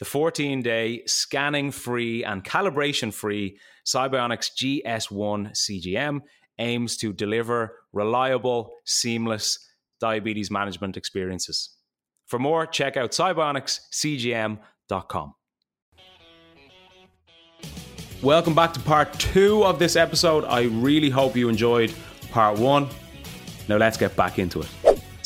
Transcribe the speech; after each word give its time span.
The 0.00 0.06
14 0.06 0.62
day 0.62 1.02
scanning 1.04 1.70
free 1.70 2.24
and 2.24 2.42
calibration 2.42 3.12
free 3.12 3.58
Sibionics 3.84 4.50
GS1 4.56 5.52
CGM 5.52 6.22
aims 6.58 6.96
to 6.96 7.12
deliver 7.12 7.76
reliable, 7.92 8.72
seamless 8.86 9.58
diabetes 10.00 10.50
management 10.50 10.96
experiences. 10.96 11.76
For 12.28 12.38
more, 12.38 12.64
check 12.64 12.96
out 12.96 13.10
cybionicscgm.com. 13.10 15.34
Welcome 18.22 18.54
back 18.54 18.72
to 18.72 18.80
part 18.80 19.12
two 19.18 19.66
of 19.66 19.78
this 19.78 19.96
episode. 19.96 20.46
I 20.46 20.62
really 20.62 21.10
hope 21.10 21.36
you 21.36 21.50
enjoyed 21.50 21.92
part 22.30 22.58
one. 22.58 22.88
Now 23.68 23.76
let's 23.76 23.98
get 23.98 24.16
back 24.16 24.38
into 24.38 24.62
it. 24.62 24.68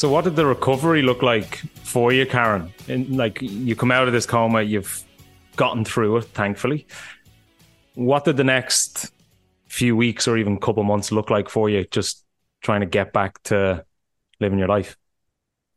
So, 0.04 0.10
what 0.10 0.24
did 0.24 0.36
the 0.36 0.44
recovery 0.44 1.00
look 1.00 1.22
like 1.22 1.56
for 1.82 2.12
you, 2.12 2.26
Karen? 2.26 2.70
In, 2.88 3.16
like, 3.16 3.40
you 3.40 3.74
come 3.74 3.90
out 3.90 4.06
of 4.06 4.12
this 4.12 4.26
coma, 4.26 4.60
you've 4.60 5.02
gotten 5.56 5.82
through 5.82 6.18
it, 6.18 6.24
thankfully. 6.24 6.86
What 7.94 8.26
did 8.26 8.36
the 8.36 8.44
next 8.44 9.10
few 9.66 9.96
weeks 9.96 10.28
or 10.28 10.36
even 10.36 10.60
couple 10.60 10.82
months 10.82 11.10
look 11.10 11.30
like 11.30 11.48
for 11.48 11.70
you, 11.70 11.86
just 11.90 12.22
trying 12.60 12.80
to 12.80 12.86
get 12.86 13.14
back 13.14 13.42
to 13.44 13.82
living 14.40 14.58
your 14.58 14.68
life? 14.68 14.94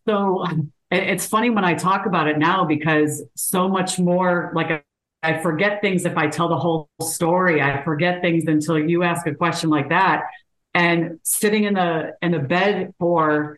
So, 0.06 0.46
it's 0.92 1.26
funny 1.26 1.50
when 1.50 1.64
I 1.64 1.76
talk 1.76 2.06
about 2.06 2.28
it 2.28 2.38
now 2.38 2.66
because 2.66 3.24
so 3.36 3.70
much 3.70 3.98
more 3.98 4.52
like 4.54 4.84
I 5.24 5.40
forget 5.42 5.80
things 5.80 6.04
if 6.04 6.18
I 6.18 6.28
tell 6.28 6.50
the 6.50 6.60
whole 6.60 6.90
story. 7.02 7.62
I 7.62 7.82
forget 7.82 8.22
things 8.22 8.44
until 8.46 8.78
you 8.78 9.04
ask 9.04 9.26
a 9.26 9.34
question 9.34 9.70
like 9.70 9.88
that. 9.88 10.26
And 10.74 11.22
sitting 11.24 11.64
in 11.64 11.76
the 11.76 12.18
in 12.22 12.34
the 12.34 12.40
bed 12.40 12.94
for 13.00 13.58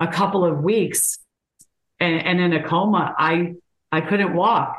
a 0.00 0.08
couple 0.08 0.44
of 0.44 0.62
weeks 0.62 1.18
and, 1.98 2.24
and 2.26 2.40
in 2.40 2.52
a 2.52 2.62
coma, 2.62 3.14
I 3.18 3.54
I 3.90 4.00
couldn't 4.00 4.34
walk. 4.34 4.78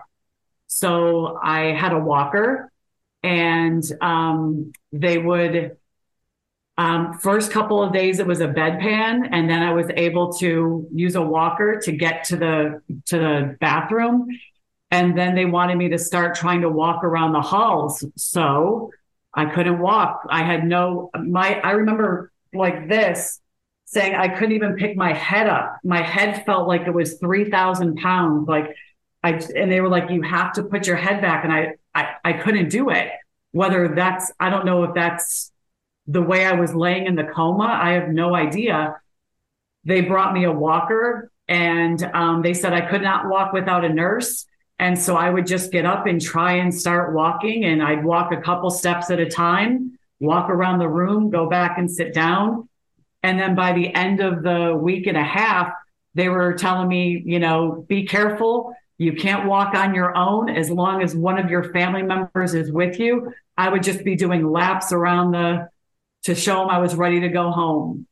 So 0.68 1.40
I 1.42 1.72
had 1.72 1.94
a 1.94 2.00
walker 2.00 2.72
and 3.24 3.84
um, 4.02 4.74
they 4.92 5.18
would 5.18 5.78
um, 6.78 7.14
first 7.14 7.52
couple 7.52 7.82
of 7.82 7.92
days 7.92 8.20
it 8.20 8.28
was 8.28 8.40
a 8.40 8.48
bedpan 8.48 9.30
and 9.32 9.50
then 9.50 9.64
i 9.64 9.74
was 9.74 9.88
able 9.96 10.32
to 10.34 10.88
use 10.94 11.16
a 11.16 11.22
walker 11.22 11.80
to 11.82 11.92
get 11.92 12.24
to 12.26 12.36
the 12.38 12.82
to 13.06 13.18
the 13.18 13.58
bathroom 13.60 14.28
and 14.92 15.18
then 15.18 15.36
they 15.36 15.46
wanted 15.46 15.78
me 15.78 15.90
to 15.90 15.98
start 15.98 16.36
trying 16.36 16.62
to 16.62 16.70
walk 16.70 17.04
around 17.04 17.34
the 17.34 17.42
halls. 17.42 18.06
So 18.16 18.92
I 19.34 19.46
couldn't 19.46 19.80
walk. 19.80 20.26
I 20.30 20.44
had 20.44 20.66
no, 20.66 21.10
my, 21.18 21.60
I 21.60 21.72
remember 21.72 22.32
like 22.54 22.88
this 22.88 23.42
saying 23.88 24.16
I 24.16 24.28
couldn't 24.28 24.52
even 24.52 24.76
pick 24.76 24.98
my 24.98 25.14
head 25.14 25.48
up. 25.48 25.78
My 25.82 26.02
head 26.02 26.46
felt 26.46 26.68
like 26.68 26.82
it 26.88 26.94
was 26.94 27.20
3,000 27.20 27.96
pounds. 27.96 28.46
Like 28.46 28.76
I, 29.24 29.42
and 29.56 29.72
they 29.72 29.80
were 29.80 29.88
like, 29.88 30.12
you 30.12 30.22
have 30.24 30.52
to 30.54 30.64
put 30.64 30.86
your 30.86 30.98
head 30.98 31.22
back. 31.22 31.46
And 31.46 31.54
I, 31.54 31.76
I, 31.96 32.16
I 32.26 32.34
couldn't 32.34 32.68
do 32.68 32.90
it. 32.90 33.10
Whether 33.52 33.88
that's, 33.96 34.30
I 34.42 34.50
don't 34.50 34.66
know 34.66 34.84
if 34.84 34.94
that's 34.94 35.54
the 36.06 36.22
way 36.22 36.46
I 36.46 36.52
was 36.52 36.76
laying 36.76 37.06
in 37.06 37.16
the 37.16 37.24
coma. 37.24 37.64
I 37.64 37.94
have 37.94 38.10
no 38.10 38.36
idea. 38.36 38.98
They 39.86 40.02
brought 40.02 40.34
me 40.34 40.44
a 40.44 40.52
walker 40.52 41.32
and 41.48 42.04
um, 42.14 42.42
they 42.42 42.54
said 42.54 42.74
I 42.74 42.82
could 42.82 43.02
not 43.02 43.30
walk 43.30 43.54
without 43.54 43.86
a 43.86 43.90
nurse. 43.90 44.46
And 44.80 45.00
so 45.00 45.16
I 45.16 45.30
would 45.30 45.48
just 45.48 45.72
get 45.72 45.86
up 45.86 46.08
and 46.08 46.22
try 46.22 46.56
and 46.56 46.76
start 46.76 47.14
walking. 47.14 47.64
And 47.64 47.82
I'd 47.82 48.04
walk 48.04 48.34
a 48.34 48.42
couple 48.42 48.70
steps 48.70 49.10
at 49.12 49.20
a 49.22 49.30
time, 49.30 49.98
walk 50.20 50.50
around 50.50 50.80
the 50.80 50.90
room, 50.90 51.30
go 51.30 51.50
back 51.50 51.78
and 51.78 51.90
sit 51.90 52.14
down. 52.14 52.68
And 53.24 53.40
then 53.40 53.56
by 53.56 53.74
the 53.74 53.94
end 53.94 54.20
of 54.22 54.44
the 54.44 54.76
week 54.76 55.08
and 55.08 55.18
a 55.18 55.24
half, 55.24 55.74
they 56.14 56.30
were 56.30 56.54
telling 56.54 56.88
me, 56.88 57.22
you 57.26 57.40
know, 57.40 57.86
be 57.88 58.06
careful. 58.06 58.74
You 58.98 59.14
can't 59.14 59.48
walk 59.48 59.76
on 59.76 59.94
your 59.94 60.16
own 60.16 60.50
as 60.50 60.72
long 60.72 61.04
as 61.04 61.16
one 61.16 61.38
of 61.38 61.52
your 61.52 61.72
family 61.72 62.02
members 62.02 62.54
is 62.54 62.72
with 62.72 63.00
you. 63.00 63.32
I 63.56 63.70
would 63.70 63.84
just 63.84 64.04
be 64.04 64.16
doing 64.16 64.50
laps 64.50 64.92
around 64.92 65.32
the 65.32 65.70
to 66.24 66.36
show 66.36 66.60
them 66.60 66.70
I 66.70 66.80
was 66.80 66.96
ready 66.96 67.22
to 67.22 67.30
go 67.30 67.52
home. 67.52 68.08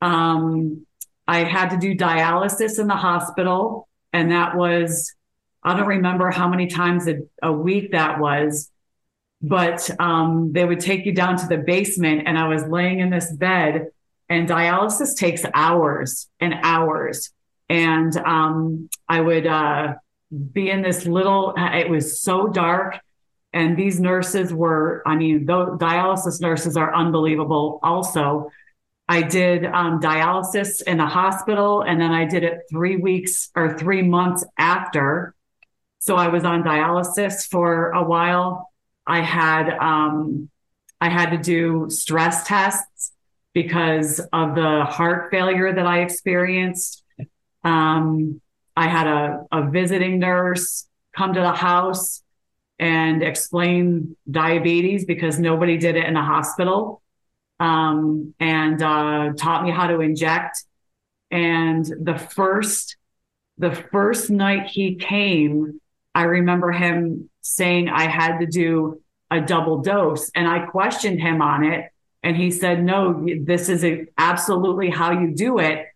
Um, 0.00 0.86
I 1.26 1.44
had 1.44 1.70
to 1.70 1.76
do 1.76 1.94
dialysis 1.94 2.78
in 2.78 2.86
the 2.86 2.96
hospital, 2.96 3.88
and 4.12 4.32
that 4.32 4.56
was 4.56 5.14
I 5.62 5.76
don't 5.76 5.86
remember 5.86 6.30
how 6.30 6.48
many 6.48 6.68
times 6.68 7.06
a, 7.08 7.18
a 7.42 7.52
week 7.52 7.92
that 7.92 8.20
was, 8.20 8.70
but 9.42 9.90
um, 10.00 10.52
they 10.52 10.64
would 10.64 10.80
take 10.80 11.04
you 11.04 11.12
down 11.12 11.36
to 11.38 11.46
the 11.46 11.58
basement, 11.58 12.22
and 12.26 12.38
I 12.38 12.48
was 12.48 12.62
laying 12.64 13.00
in 13.00 13.10
this 13.10 13.30
bed, 13.32 13.88
and 14.28 14.48
dialysis 14.48 15.16
takes 15.16 15.44
hours 15.54 16.28
and 16.40 16.54
hours. 16.62 17.30
And 17.68 18.16
um, 18.16 18.88
I 19.08 19.20
would 19.20 19.46
uh, 19.46 19.94
be 20.52 20.70
in 20.70 20.82
this 20.82 21.06
little, 21.06 21.54
it 21.56 21.88
was 21.88 22.20
so 22.20 22.48
dark. 22.48 22.98
And 23.52 23.76
these 23.76 23.98
nurses 23.98 24.52
were, 24.52 25.02
I 25.06 25.16
mean, 25.16 25.46
those 25.46 25.78
dialysis 25.78 26.40
nurses 26.40 26.76
are 26.76 26.94
unbelievable 26.94 27.80
also. 27.82 28.50
I 29.08 29.22
did 29.22 29.64
um, 29.64 30.00
dialysis 30.00 30.82
in 30.82 30.98
the 30.98 31.06
hospital, 31.06 31.80
and 31.80 31.98
then 31.98 32.12
I 32.12 32.26
did 32.26 32.44
it 32.44 32.60
three 32.70 32.96
weeks 32.96 33.48
or 33.56 33.78
three 33.78 34.02
months 34.02 34.44
after. 34.58 35.34
So 35.98 36.16
I 36.16 36.28
was 36.28 36.44
on 36.44 36.62
dialysis 36.62 37.48
for 37.48 37.90
a 37.92 38.04
while. 38.04 38.70
I 39.06 39.20
had 39.22 39.70
um, 39.78 40.50
I 41.00 41.08
had 41.08 41.30
to 41.30 41.38
do 41.38 41.86
stress 41.88 42.46
tests 42.46 43.12
because 43.54 44.20
of 44.32 44.54
the 44.54 44.84
heart 44.84 45.30
failure 45.30 45.72
that 45.72 45.86
I 45.86 46.00
experienced. 46.00 47.02
Um, 47.64 48.40
I 48.76 48.86
had 48.86 49.06
a, 49.06 49.46
a 49.50 49.70
visiting 49.70 50.18
nurse 50.18 50.86
come 51.16 51.34
to 51.34 51.40
the 51.40 51.52
house 51.52 52.22
and 52.78 53.22
explain 53.22 54.16
diabetes 54.30 55.04
because 55.04 55.38
nobody 55.38 55.76
did 55.76 55.96
it 55.96 56.04
in 56.04 56.16
a 56.16 56.24
hospital 56.24 57.02
um, 57.58 58.34
and 58.38 58.82
uh, 58.82 59.32
taught 59.36 59.64
me 59.64 59.70
how 59.70 59.88
to 59.88 60.00
inject. 60.00 60.64
And 61.30 61.84
the 61.84 62.16
first, 62.16 62.96
the 63.58 63.72
first 63.72 64.30
night 64.30 64.68
he 64.68 64.94
came, 64.94 65.80
I 66.14 66.22
remember 66.22 66.70
him 66.70 67.28
saying 67.40 67.88
I 67.88 68.08
had 68.08 68.38
to 68.38 68.46
do 68.46 69.02
a 69.30 69.40
double 69.40 69.82
dose. 69.82 70.30
And 70.34 70.46
I 70.46 70.66
questioned 70.66 71.20
him 71.20 71.42
on 71.42 71.64
it. 71.64 71.90
And 72.22 72.36
he 72.36 72.50
said, 72.50 72.82
no, 72.82 73.26
this 73.44 73.68
is 73.68 73.84
a, 73.84 74.06
absolutely 74.16 74.90
how 74.90 75.12
you 75.12 75.34
do 75.34 75.58
it. 75.58 75.86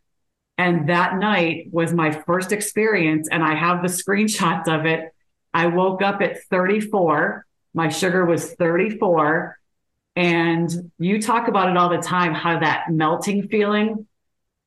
And 0.57 0.89
that 0.89 1.17
night 1.17 1.69
was 1.73 1.93
my 1.93 2.13
first 2.13 2.53
experience. 2.53 3.29
And 3.31 3.43
I 3.43 3.55
have 3.55 3.83
the 3.83 3.89
screenshots 3.89 4.69
of 4.69 4.87
it. 4.87 5.13
I 5.53 5.67
woke 5.67 6.03
up 6.03 6.21
at 6.21 6.43
34. 6.45 7.45
My 7.75 7.89
sugar 7.89 8.25
was 8.25 8.53
34. 8.55 9.59
And 10.15 10.93
you 10.99 11.21
talk 11.21 11.49
about 11.49 11.71
it 11.71 11.77
all 11.77 11.89
the 11.89 11.99
time, 11.99 12.35
how 12.35 12.61
that 12.61 12.91
melting 12.91 13.49
feeling. 13.49 14.07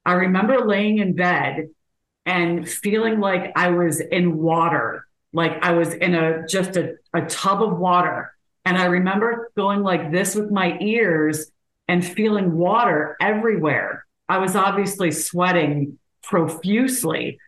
I 0.05 0.13
remember 0.13 0.65
laying 0.65 0.97
in 0.97 1.15
bed 1.15 1.69
and 2.25 2.67
feeling 2.67 3.19
like 3.19 3.53
I 3.55 3.69
was 3.69 3.99
in 3.99 4.37
water 4.37 5.05
like 5.35 5.61
I 5.61 5.71
was 5.71 5.93
in 5.93 6.15
a 6.15 6.47
just 6.47 6.77
a, 6.77 6.95
a 7.13 7.25
tub 7.25 7.61
of 7.61 7.77
water. 7.77 8.33
And 8.63 8.77
I 8.77 8.85
remember 8.85 9.51
going 9.57 9.83
like 9.83 10.09
this 10.11 10.33
with 10.33 10.49
my 10.49 10.77
ears 10.79 11.51
and 11.87 12.05
feeling 12.05 12.53
water 12.53 13.15
everywhere. 13.21 14.05
I 14.27 14.39
was 14.39 14.55
obviously 14.55 15.11
sweating 15.11 15.99
profusely. 16.23 17.39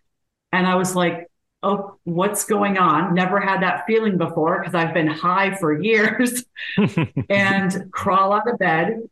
And 0.52 0.68
I 0.68 0.76
was 0.76 0.96
like, 0.96 1.28
oh, 1.64 1.98
what's 2.04 2.46
going 2.46 2.78
on? 2.78 3.14
Never 3.14 3.40
had 3.40 3.62
that 3.64 3.86
feeling 3.88 4.18
before 4.18 4.60
because 4.60 4.76
I've 4.76 4.94
been 4.94 5.08
high 5.08 5.56
for 5.56 5.82
years 5.82 6.44
and 7.30 7.92
crawl 7.92 8.34
out 8.34 8.50
of 8.50 8.60
bed. 8.60 9.10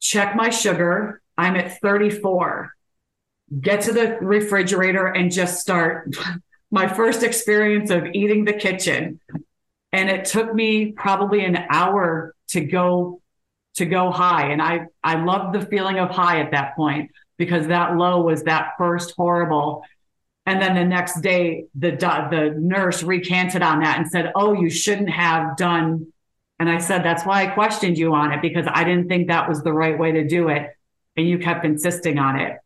check 0.00 0.34
my 0.34 0.50
sugar. 0.50 1.20
I'm 1.36 1.56
at 1.56 1.80
34. 1.80 2.72
Get 3.60 3.82
to 3.82 3.92
the 3.92 4.18
refrigerator 4.20 5.06
and 5.06 5.30
just 5.30 5.60
start 5.60 6.16
my 6.70 6.88
first 6.88 7.22
experience 7.22 7.90
of 7.90 8.06
eating 8.06 8.44
the 8.44 8.52
kitchen. 8.52 9.20
And 9.92 10.10
it 10.10 10.24
took 10.24 10.52
me 10.52 10.92
probably 10.92 11.44
an 11.44 11.56
hour 11.70 12.34
to 12.48 12.60
go 12.60 13.20
to 13.76 13.86
go 13.86 14.10
high. 14.10 14.50
And 14.50 14.60
I 14.60 14.86
I 15.02 15.22
loved 15.22 15.54
the 15.54 15.64
feeling 15.64 15.98
of 15.98 16.10
high 16.10 16.40
at 16.40 16.50
that 16.50 16.76
point 16.76 17.10
because 17.36 17.68
that 17.68 17.96
low 17.96 18.22
was 18.22 18.42
that 18.44 18.72
first 18.78 19.14
horrible. 19.16 19.84
And 20.46 20.60
then 20.62 20.74
the 20.74 20.84
next 20.84 21.20
day, 21.20 21.66
the 21.74 21.90
the 21.92 22.54
nurse 22.58 23.02
recanted 23.02 23.62
on 23.62 23.80
that 23.80 23.98
and 23.98 24.08
said, 24.08 24.32
"Oh, 24.34 24.52
you 24.52 24.70
shouldn't 24.70 25.10
have 25.10 25.56
done." 25.56 26.12
And 26.58 26.70
I 26.70 26.78
said, 26.78 27.04
"That's 27.04 27.24
why 27.26 27.42
I 27.42 27.46
questioned 27.48 27.98
you 27.98 28.14
on 28.14 28.32
it 28.32 28.42
because 28.42 28.66
I 28.70 28.84
didn't 28.84 29.08
think 29.08 29.28
that 29.28 29.48
was 29.48 29.62
the 29.62 29.72
right 29.72 29.98
way 29.98 30.12
to 30.12 30.26
do 30.26 30.48
it, 30.48 30.70
and 31.16 31.28
you 31.28 31.38
kept 31.38 31.64
insisting 31.64 32.18
on 32.18 32.38
it." 32.40 32.58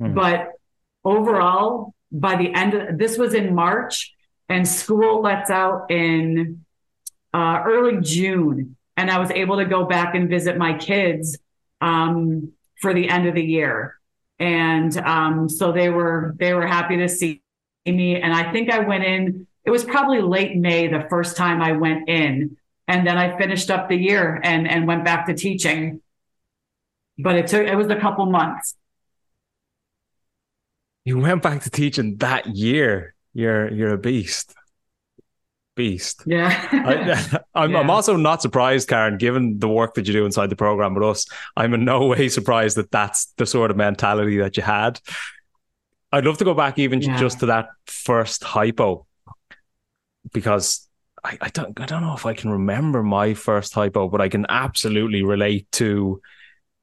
Hmm. 0.00 0.14
But 0.14 0.52
overall, 1.04 1.94
by 2.10 2.36
the 2.36 2.52
end 2.54 2.74
of 2.74 2.98
this 2.98 3.18
was 3.18 3.34
in 3.34 3.54
March, 3.54 4.14
and 4.48 4.66
school 4.66 5.20
lets 5.20 5.50
out 5.50 5.90
in 5.90 6.64
uh, 7.34 7.62
early 7.66 8.00
June, 8.00 8.76
and 8.96 9.10
I 9.10 9.18
was 9.18 9.30
able 9.30 9.56
to 9.56 9.64
go 9.64 9.84
back 9.84 10.14
and 10.14 10.28
visit 10.28 10.56
my 10.56 10.74
kids 10.78 11.38
um, 11.80 12.52
for 12.80 12.94
the 12.94 13.08
end 13.08 13.26
of 13.26 13.34
the 13.34 13.44
year 13.44 13.96
and 14.38 14.96
um, 14.98 15.48
so 15.48 15.72
they 15.72 15.88
were 15.88 16.34
they 16.38 16.52
were 16.52 16.66
happy 16.66 16.96
to 16.98 17.08
see 17.08 17.42
me. 17.86 18.20
And 18.20 18.32
I 18.32 18.52
think 18.52 18.70
I 18.70 18.80
went 18.80 19.04
in. 19.04 19.46
It 19.64 19.70
was 19.70 19.84
probably 19.84 20.20
late 20.20 20.56
May 20.56 20.88
the 20.88 21.06
first 21.08 21.36
time 21.36 21.62
I 21.62 21.72
went 21.72 22.08
in, 22.08 22.56
and 22.86 23.06
then 23.06 23.16
I 23.18 23.36
finished 23.38 23.70
up 23.70 23.88
the 23.88 23.96
year 23.96 24.40
and 24.42 24.68
and 24.68 24.86
went 24.86 25.04
back 25.04 25.26
to 25.26 25.34
teaching. 25.34 26.00
But 27.18 27.36
it 27.36 27.46
took 27.46 27.66
it 27.66 27.74
was 27.74 27.88
a 27.88 27.96
couple 27.96 28.26
months. 28.26 28.74
You 31.04 31.18
went 31.18 31.42
back 31.42 31.62
to 31.62 31.70
teaching 31.70 32.16
that 32.16 32.46
year. 32.46 33.14
You're 33.32 33.72
you're 33.72 33.94
a 33.94 33.98
beast 33.98 34.54
beast. 35.76 36.24
Yeah. 36.26 36.68
I, 36.72 37.38
am 37.64 37.70
yeah. 37.70 37.88
also 37.88 38.16
not 38.16 38.42
surprised, 38.42 38.88
Karen, 38.88 39.18
given 39.18 39.60
the 39.60 39.68
work 39.68 39.94
that 39.94 40.06
you 40.08 40.12
do 40.12 40.26
inside 40.26 40.50
the 40.50 40.56
program 40.56 40.94
with 40.94 41.04
us. 41.04 41.26
I'm 41.56 41.74
in 41.74 41.84
no 41.84 42.06
way 42.08 42.28
surprised 42.28 42.76
that 42.78 42.90
that's 42.90 43.26
the 43.36 43.46
sort 43.46 43.70
of 43.70 43.76
mentality 43.76 44.38
that 44.38 44.56
you 44.56 44.64
had. 44.64 45.00
I'd 46.10 46.24
love 46.24 46.38
to 46.38 46.44
go 46.44 46.54
back 46.54 46.78
even 46.78 47.00
yeah. 47.00 47.16
just 47.16 47.40
to 47.40 47.46
that 47.46 47.68
first 47.86 48.42
hypo 48.42 49.06
because 50.32 50.88
I, 51.22 51.38
I 51.40 51.48
don't 51.50 51.78
I 51.80 51.86
don't 51.86 52.02
know 52.02 52.14
if 52.14 52.26
I 52.26 52.34
can 52.34 52.50
remember 52.50 53.02
my 53.02 53.34
first 53.34 53.74
hypo, 53.74 54.08
but 54.08 54.20
I 54.20 54.28
can 54.28 54.46
absolutely 54.48 55.22
relate 55.22 55.70
to 55.72 56.20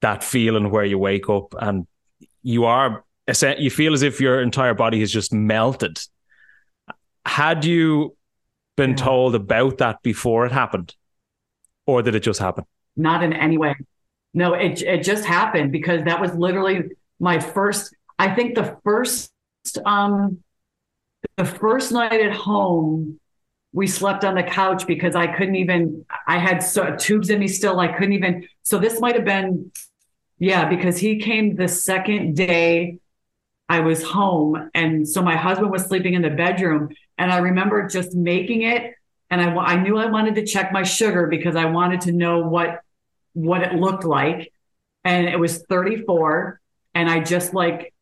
that 0.01 0.23
feeling 0.23 0.69
where 0.69 0.85
you 0.85 0.99
wake 0.99 1.29
up 1.29 1.55
and 1.59 1.87
you 2.41 2.65
are 2.65 3.05
you 3.57 3.69
feel 3.69 3.93
as 3.93 4.01
if 4.01 4.19
your 4.19 4.41
entire 4.41 4.73
body 4.73 4.99
has 4.99 5.11
just 5.11 5.33
melted. 5.33 5.97
Had 7.25 7.63
you 7.63 8.17
been 8.75 8.91
yeah. 8.91 8.95
told 8.95 9.35
about 9.35 9.77
that 9.79 10.01
before 10.01 10.45
it 10.45 10.51
happened? 10.51 10.95
Or 11.85 12.01
did 12.01 12.15
it 12.15 12.21
just 12.21 12.39
happen? 12.39 12.65
Not 12.95 13.23
in 13.23 13.33
any 13.33 13.57
way. 13.57 13.75
No, 14.33 14.53
it 14.53 14.81
it 14.81 15.03
just 15.03 15.25
happened 15.25 15.71
because 15.71 16.05
that 16.05 16.19
was 16.19 16.33
literally 16.33 16.83
my 17.19 17.39
first 17.39 17.95
I 18.17 18.33
think 18.33 18.55
the 18.55 18.77
first 18.83 19.31
um 19.85 20.39
the 21.37 21.45
first 21.45 21.91
night 21.91 22.19
at 22.19 22.33
home 22.33 23.19
we 23.71 23.87
slept 23.87 24.23
on 24.23 24.35
the 24.35 24.43
couch 24.43 24.85
because 24.85 25.15
I 25.15 25.27
couldn't 25.27 25.55
even 25.55 26.05
I 26.27 26.37
had 26.37 26.59
so, 26.59 26.95
tubes 26.95 27.29
in 27.29 27.39
me 27.39 27.47
still 27.47 27.79
I 27.79 27.87
couldn't 27.87 28.13
even 28.13 28.47
so 28.63 28.79
this 28.79 28.99
might 28.99 29.15
have 29.15 29.25
been 29.25 29.71
yeah 30.39 30.67
because 30.67 30.97
he 30.97 31.19
came 31.19 31.55
the 31.55 31.67
second 31.67 32.35
day 32.35 32.99
I 33.69 33.79
was 33.79 34.03
home 34.03 34.69
and 34.73 35.07
so 35.07 35.21
my 35.21 35.35
husband 35.35 35.71
was 35.71 35.83
sleeping 35.83 36.13
in 36.13 36.21
the 36.21 36.29
bedroom 36.29 36.89
and 37.17 37.31
I 37.31 37.37
remember 37.37 37.87
just 37.87 38.15
making 38.15 38.63
it. 38.63 38.93
And 39.29 39.41
I, 39.41 39.55
I 39.55 39.81
knew 39.81 39.97
I 39.97 40.07
wanted 40.07 40.35
to 40.35 40.45
check 40.45 40.71
my 40.71 40.83
sugar 40.83 41.27
because 41.27 41.55
I 41.55 41.65
wanted 41.65 42.01
to 42.01 42.11
know 42.11 42.39
what 42.39 42.81
what 43.33 43.63
it 43.63 43.73
looked 43.73 44.03
like. 44.03 44.53
And 45.03 45.27
it 45.27 45.39
was 45.39 45.63
34. 45.63 46.59
And 46.93 47.09
I 47.09 47.19
just 47.21 47.53
like, 47.53 47.93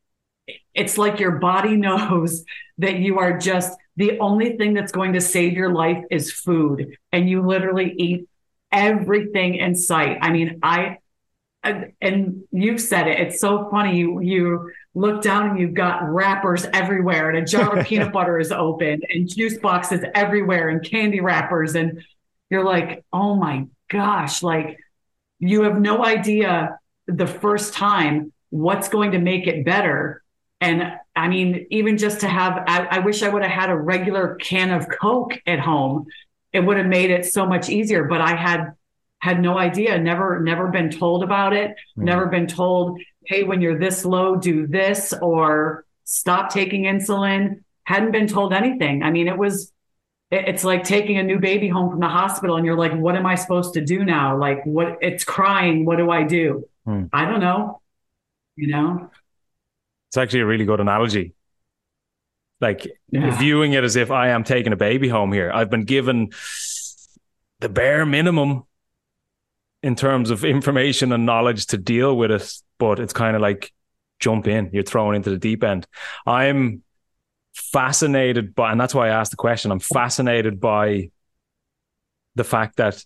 it's 0.73 0.97
like 0.97 1.19
your 1.19 1.39
body 1.39 1.75
knows 1.77 2.43
that 2.77 2.99
you 2.99 3.19
are 3.19 3.37
just 3.37 3.77
the 3.95 4.19
only 4.19 4.57
thing 4.57 4.73
that's 4.73 4.91
going 4.91 5.13
to 5.13 5.21
save 5.21 5.53
your 5.53 5.71
life 5.71 6.03
is 6.09 6.31
food. 6.31 6.97
And 7.11 7.29
you 7.29 7.45
literally 7.45 7.93
eat 7.97 8.27
everything 8.71 9.55
in 9.55 9.75
sight. 9.75 10.17
I 10.21 10.31
mean, 10.31 10.59
I, 10.63 10.97
and 11.63 12.43
you've 12.51 12.81
said 12.81 13.07
it. 13.07 13.19
It's 13.19 13.39
so 13.39 13.69
funny. 13.69 13.97
You 13.97 14.19
you 14.19 14.71
look 14.93 15.21
down 15.21 15.51
and 15.51 15.59
you've 15.59 15.73
got 15.73 16.07
wrappers 16.09 16.65
everywhere, 16.73 17.29
and 17.29 17.37
a 17.37 17.45
jar 17.45 17.77
of 17.77 17.85
peanut 17.87 18.11
butter 18.11 18.39
is 18.39 18.51
open, 18.51 19.01
and 19.09 19.29
juice 19.29 19.57
boxes 19.57 20.03
everywhere, 20.13 20.69
and 20.69 20.83
candy 20.83 21.21
wrappers, 21.21 21.75
and 21.75 22.03
you're 22.49 22.65
like, 22.65 23.03
oh 23.13 23.35
my 23.35 23.67
gosh! 23.89 24.43
Like 24.43 24.77
you 25.39 25.63
have 25.63 25.79
no 25.79 26.03
idea 26.05 26.77
the 27.07 27.27
first 27.27 27.73
time 27.73 28.31
what's 28.49 28.89
going 28.89 29.11
to 29.11 29.19
make 29.19 29.47
it 29.47 29.65
better. 29.65 30.21
And 30.59 30.93
I 31.15 31.27
mean, 31.27 31.65
even 31.71 31.97
just 31.97 32.21
to 32.21 32.27
have, 32.27 32.63
I, 32.67 32.85
I 32.91 32.99
wish 32.99 33.23
I 33.23 33.29
would 33.29 33.41
have 33.41 33.51
had 33.51 33.69
a 33.71 33.75
regular 33.75 34.35
can 34.35 34.69
of 34.71 34.87
Coke 34.87 35.33
at 35.47 35.59
home. 35.59 36.05
It 36.53 36.59
would 36.59 36.77
have 36.77 36.85
made 36.85 37.09
it 37.09 37.25
so 37.25 37.47
much 37.47 37.69
easier. 37.69 38.03
But 38.03 38.21
I 38.21 38.35
had 38.35 38.73
had 39.19 39.41
no 39.41 39.57
idea, 39.57 39.97
never, 39.99 40.39
never 40.39 40.67
been 40.67 40.89
told 40.89 41.23
about 41.23 41.53
it, 41.53 41.71
mm. 41.71 42.03
never 42.03 42.27
been 42.27 42.47
told, 42.47 42.99
hey, 43.31 43.43
when 43.43 43.61
you're 43.61 43.79
this 43.79 44.03
low, 44.03 44.35
do 44.35 44.67
this 44.67 45.13
or 45.21 45.85
stop 46.03 46.49
taking 46.49 46.83
insulin. 46.83 47.63
Hadn't 47.85 48.11
been 48.11 48.27
told 48.27 48.51
anything. 48.51 49.03
I 49.03 49.09
mean, 49.09 49.29
it 49.29 49.37
was, 49.37 49.71
it's 50.31 50.65
like 50.65 50.83
taking 50.83 51.17
a 51.17 51.23
new 51.23 51.39
baby 51.39 51.69
home 51.69 51.89
from 51.91 52.01
the 52.01 52.09
hospital 52.09 52.57
and 52.57 52.65
you're 52.65 52.77
like, 52.77 52.93
what 52.93 53.15
am 53.15 53.25
I 53.25 53.35
supposed 53.35 53.75
to 53.75 53.81
do 53.81 54.03
now? 54.03 54.37
Like, 54.37 54.65
what 54.65 54.97
it's 55.01 55.23
crying. 55.23 55.85
What 55.85 55.97
do 55.97 56.11
I 56.11 56.23
do? 56.23 56.67
Mm. 56.85 57.09
I 57.13 57.23
don't 57.23 57.39
know. 57.39 57.81
You 58.57 58.67
know? 58.67 59.09
It's 60.09 60.17
actually 60.17 60.41
a 60.41 60.45
really 60.45 60.65
good 60.65 60.81
analogy. 60.81 61.33
Like 62.59 62.85
yeah. 63.11 63.39
viewing 63.39 63.71
it 63.71 63.85
as 63.85 63.95
if 63.95 64.11
I 64.11 64.29
am 64.29 64.43
taking 64.43 64.73
a 64.73 64.75
baby 64.75 65.07
home 65.07 65.31
here. 65.31 65.49
I've 65.53 65.69
been 65.69 65.85
given 65.85 66.31
the 67.61 67.69
bare 67.69 68.05
minimum 68.05 68.65
in 69.83 69.95
terms 69.95 70.29
of 70.29 70.45
information 70.45 71.11
and 71.11 71.25
knowledge 71.25 71.67
to 71.67 71.77
deal 71.77 72.15
with 72.15 72.31
it, 72.31 72.53
but 72.77 72.99
it's 72.99 73.13
kind 73.13 73.35
of 73.35 73.41
like 73.41 73.71
jump 74.19 74.47
in, 74.47 74.69
you're 74.73 74.83
thrown 74.83 75.15
into 75.15 75.29
the 75.29 75.37
deep 75.37 75.63
end. 75.63 75.87
I'm 76.25 76.83
fascinated 77.53 78.55
by, 78.55 78.71
and 78.71 78.79
that's 78.79 78.93
why 78.93 79.07
I 79.07 79.19
asked 79.19 79.31
the 79.31 79.37
question. 79.37 79.71
I'm 79.71 79.79
fascinated 79.79 80.59
by 80.59 81.09
the 82.35 82.43
fact 82.43 82.77
that 82.77 83.03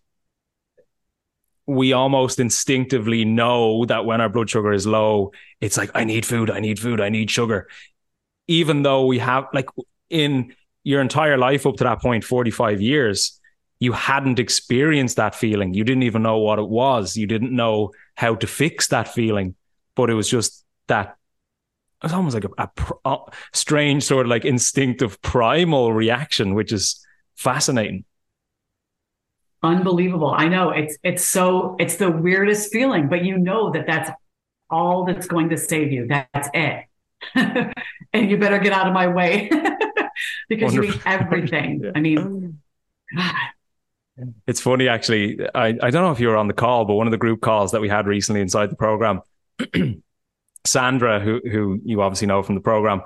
we 1.66 1.94
almost 1.94 2.40
instinctively 2.40 3.26
know 3.26 3.86
that 3.86 4.06
when 4.06 4.22
our 4.22 4.30
blood 4.30 4.50
sugar 4.50 4.72
is 4.72 4.86
low, 4.86 5.32
it's 5.62 5.78
like, 5.78 5.90
I 5.96 6.04
need 6.04 6.26
food, 6.26 6.52
I 6.52 6.60
need 6.60 6.80
food, 6.80 7.02
I 7.02 7.10
need 7.10 7.32
sugar. 7.32 7.68
Even 8.48 8.84
though 8.84 9.08
we 9.08 9.18
have, 9.18 9.46
like, 9.52 9.70
in 10.10 10.54
your 10.84 11.02
entire 11.02 11.38
life 11.38 11.66
up 11.66 11.78
to 11.78 11.86
that 11.86 12.02
point, 12.02 12.24
45 12.24 12.82
years, 12.82 13.40
you 13.86 13.94
hadn't 13.94 14.40
experienced 14.40 15.18
that 15.18 15.36
feeling. 15.36 15.74
You 15.76 15.84
didn't 15.84 16.04
even 16.04 16.24
know 16.24 16.40
what 16.40 16.60
it 16.60 16.68
was. 16.68 17.16
You 17.16 17.28
didn't 17.28 17.56
know 17.56 17.92
how 18.16 18.34
to 18.36 18.48
fix 18.48 18.88
that 18.88 19.08
feeling. 19.08 19.56
But 19.96 20.10
it 20.10 20.16
was 20.16 20.28
just 20.28 20.66
that 20.88 21.16
it's 22.04 22.14
almost 22.14 22.34
like 22.34 22.46
a, 22.46 22.70
a, 23.06 23.10
a, 23.10 23.18
strange 23.54 24.04
sort 24.04 24.26
of 24.26 24.30
like 24.30 24.44
instinctive 24.44 25.22
primal 25.22 25.94
reaction, 25.94 26.56
which 26.56 26.74
is 26.74 27.06
fascinating. 27.36 28.06
Unbelievable. 29.62 30.34
I 30.36 30.48
know 30.48 30.72
it's 30.72 30.98
it's 31.04 31.26
so 31.26 31.76
it's 31.80 31.98
the 31.98 32.10
weirdest 32.12 32.72
feeling, 32.72 33.08
but 33.08 33.24
you 33.24 33.38
know 33.38 33.72
that 33.72 33.86
that's 33.88 34.10
all 34.70 35.06
that's 35.06 35.28
going 35.28 35.50
to 35.50 35.58
save 35.58 35.92
you. 35.92 36.08
That's 36.08 36.50
it. 36.54 36.86
and 38.14 38.30
you 38.32 38.38
better 38.38 38.60
get 38.60 38.74
out 38.74 38.88
of 38.88 38.94
my 38.94 39.08
way 39.08 39.50
because 40.50 40.74
Wonderful. 40.74 40.86
you 40.86 40.94
eat 40.96 41.02
everything. 41.06 41.82
yeah. 41.84 41.92
I 41.96 42.00
mean, 42.00 42.20
oh, 42.20 43.18
God, 43.18 43.36
it's 44.48 44.62
funny, 44.62 44.88
actually. 44.88 45.40
I, 45.54 45.68
I 45.68 45.90
don't 45.90 46.04
know 46.04 46.12
if 46.12 46.20
you 46.20 46.28
were 46.28 46.38
on 46.38 46.48
the 46.48 46.54
call, 46.54 46.86
but 46.86 46.94
one 46.94 47.08
of 47.08 47.12
the 47.12 47.18
group 47.18 47.42
calls 47.42 47.72
that 47.72 47.82
we 47.82 47.90
had 47.90 48.08
recently 48.08 48.42
inside 48.42 48.70
the 48.70 48.76
program, 48.76 49.22
Sandra, 50.66 51.20
who 51.20 51.42
who 51.50 51.82
you 51.84 52.02
obviously 52.02 52.28
know 52.28 52.42
from 52.42 52.56
the 52.56 52.62
program, 52.62 53.02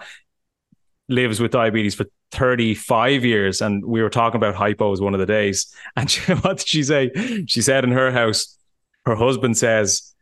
lives 1.07 1.39
with 1.39 1.51
diabetes 1.51 1.95
for 1.95 2.05
35 2.31 3.25
years. 3.25 3.61
And 3.61 3.83
we 3.83 4.01
were 4.01 4.09
talking 4.09 4.37
about 4.37 4.55
hypos 4.55 5.01
one 5.01 5.13
of 5.13 5.19
the 5.19 5.25
days. 5.25 5.73
And 5.95 6.09
she, 6.09 6.33
what 6.33 6.59
did 6.59 6.67
she 6.67 6.83
say? 6.83 7.11
She 7.47 7.61
said 7.61 7.83
in 7.83 7.91
her 7.91 8.11
house, 8.11 8.57
her 9.05 9.15
husband 9.15 9.57
says, 9.57 10.13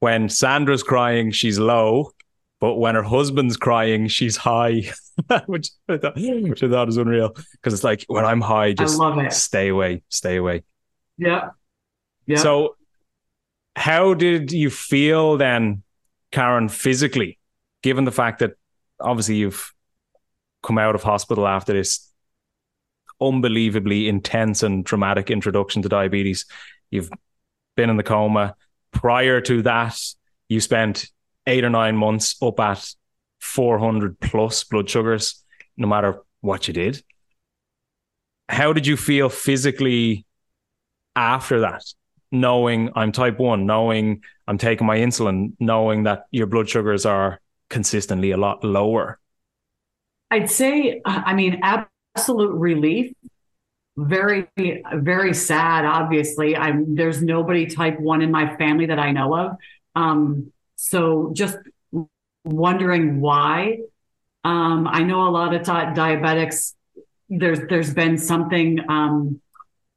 when 0.00 0.30
Sandra's 0.30 0.82
crying, 0.82 1.30
she's 1.30 1.58
low 1.58 2.12
but 2.60 2.74
when 2.74 2.94
her 2.94 3.02
husband's 3.02 3.56
crying, 3.56 4.06
she's 4.08 4.36
high, 4.36 4.90
which, 5.46 5.70
I 5.88 5.96
thought, 5.96 6.14
which 6.16 6.62
I 6.62 6.68
thought 6.68 6.86
was 6.86 6.98
unreal. 6.98 7.30
Because 7.52 7.72
it's 7.72 7.84
like 7.84 8.04
when 8.06 8.24
I'm 8.24 8.40
high, 8.42 8.72
just 8.74 8.98
stay 9.30 9.68
away, 9.68 10.02
stay 10.10 10.36
away. 10.36 10.62
Yeah. 11.16 11.50
Yeah. 12.26 12.36
So 12.36 12.76
How 13.76 14.14
did 14.14 14.52
you 14.52 14.68
feel 14.70 15.36
then, 15.38 15.82
Karen, 16.32 16.68
physically, 16.68 17.38
given 17.82 18.04
the 18.04 18.12
fact 18.12 18.40
that 18.40 18.52
obviously 19.00 19.36
you've 19.36 19.72
come 20.62 20.76
out 20.76 20.94
of 20.94 21.02
hospital 21.02 21.46
after 21.48 21.72
this 21.72 22.12
unbelievably 23.22 24.08
intense 24.08 24.62
and 24.62 24.84
dramatic 24.84 25.30
introduction 25.30 25.80
to 25.82 25.88
diabetes? 25.88 26.44
You've 26.90 27.10
been 27.76 27.88
in 27.88 27.96
the 27.96 28.02
coma. 28.02 28.54
Prior 28.92 29.40
to 29.42 29.62
that, 29.62 29.98
you 30.48 30.60
spent 30.60 31.08
eight 31.46 31.64
or 31.64 31.70
nine 31.70 31.96
months 31.96 32.36
up 32.42 32.60
at 32.60 32.86
400 33.40 34.20
plus 34.20 34.64
blood 34.64 34.88
sugars, 34.88 35.42
no 35.76 35.86
matter 35.86 36.20
what 36.40 36.68
you 36.68 36.74
did. 36.74 37.02
How 38.48 38.72
did 38.72 38.86
you 38.86 38.96
feel 38.96 39.28
physically 39.28 40.26
after 41.16 41.60
that? 41.60 41.82
Knowing 42.32 42.90
I'm 42.94 43.12
type 43.12 43.38
one, 43.38 43.66
knowing 43.66 44.22
I'm 44.46 44.58
taking 44.58 44.86
my 44.86 44.98
insulin, 44.98 45.52
knowing 45.58 46.04
that 46.04 46.26
your 46.30 46.46
blood 46.46 46.68
sugars 46.68 47.06
are 47.06 47.40
consistently 47.70 48.32
a 48.32 48.36
lot 48.36 48.62
lower? 48.62 49.18
I'd 50.30 50.50
say, 50.50 51.00
I 51.04 51.34
mean, 51.34 51.60
absolute 51.62 52.52
relief. 52.52 53.12
Very, 53.96 54.48
very 54.94 55.34
sad. 55.34 55.84
Obviously, 55.84 56.56
I'm. 56.56 56.94
There's 56.94 57.22
nobody 57.22 57.66
type 57.66 57.98
one 57.98 58.22
in 58.22 58.30
my 58.30 58.56
family 58.56 58.86
that 58.86 58.98
I 58.98 59.10
know 59.10 59.36
of. 59.36 59.52
Um, 59.94 60.52
so 60.82 61.30
just 61.34 61.58
wondering 62.44 63.20
why. 63.20 63.78
Um, 64.44 64.88
I 64.88 65.02
know 65.02 65.28
a 65.28 65.30
lot 65.30 65.54
of 65.54 65.62
diabetics. 65.62 66.74
There's 67.28 67.60
there's 67.68 67.92
been 67.92 68.18
something 68.18 68.80
um, 68.88 69.40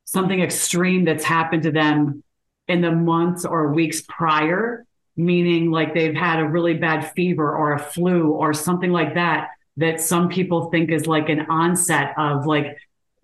something 0.05 0.41
extreme 0.41 1.05
that's 1.05 1.23
happened 1.23 1.63
to 1.63 1.71
them 1.71 2.23
in 2.67 2.81
the 2.81 2.91
months 2.91 3.45
or 3.45 3.73
weeks 3.73 4.01
prior 4.07 4.85
meaning 5.15 5.69
like 5.69 5.93
they've 5.93 6.15
had 6.15 6.39
a 6.39 6.47
really 6.47 6.73
bad 6.73 7.11
fever 7.13 7.55
or 7.55 7.73
a 7.73 7.79
flu 7.79 8.31
or 8.31 8.53
something 8.53 8.91
like 8.91 9.13
that 9.13 9.49
that 9.77 10.01
some 10.01 10.29
people 10.29 10.69
think 10.71 10.91
is 10.91 11.05
like 11.05 11.29
an 11.29 11.41
onset 11.51 12.13
of 12.17 12.45
like 12.45 12.77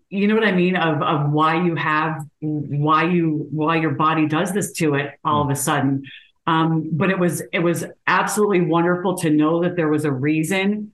you 0.10 0.28
know 0.28 0.36
what 0.36 0.44
I 0.44 0.52
mean 0.52 0.76
of 0.76 1.02
of 1.02 1.32
why 1.32 1.64
you 1.64 1.76
have 1.76 2.24
why 2.40 3.06
you 3.06 3.48
why 3.52 3.78
your 3.78 3.92
body 3.92 4.28
does 4.28 4.52
this 4.52 4.72
to 4.74 4.96
it 4.96 5.14
all 5.24 5.44
of 5.44 5.50
a 5.50 5.56
sudden. 5.56 6.04
Um, 6.50 6.90
but 6.94 7.12
it 7.12 7.20
was 7.20 7.44
it 7.54 7.60
was 7.60 7.86
absolutely 8.08 8.62
wonderful 8.62 9.18
to 9.20 9.30
know 9.30 9.62
that 9.64 9.76
there 9.76 9.90
was 9.90 10.04
a 10.06 10.12
reason 10.12 10.94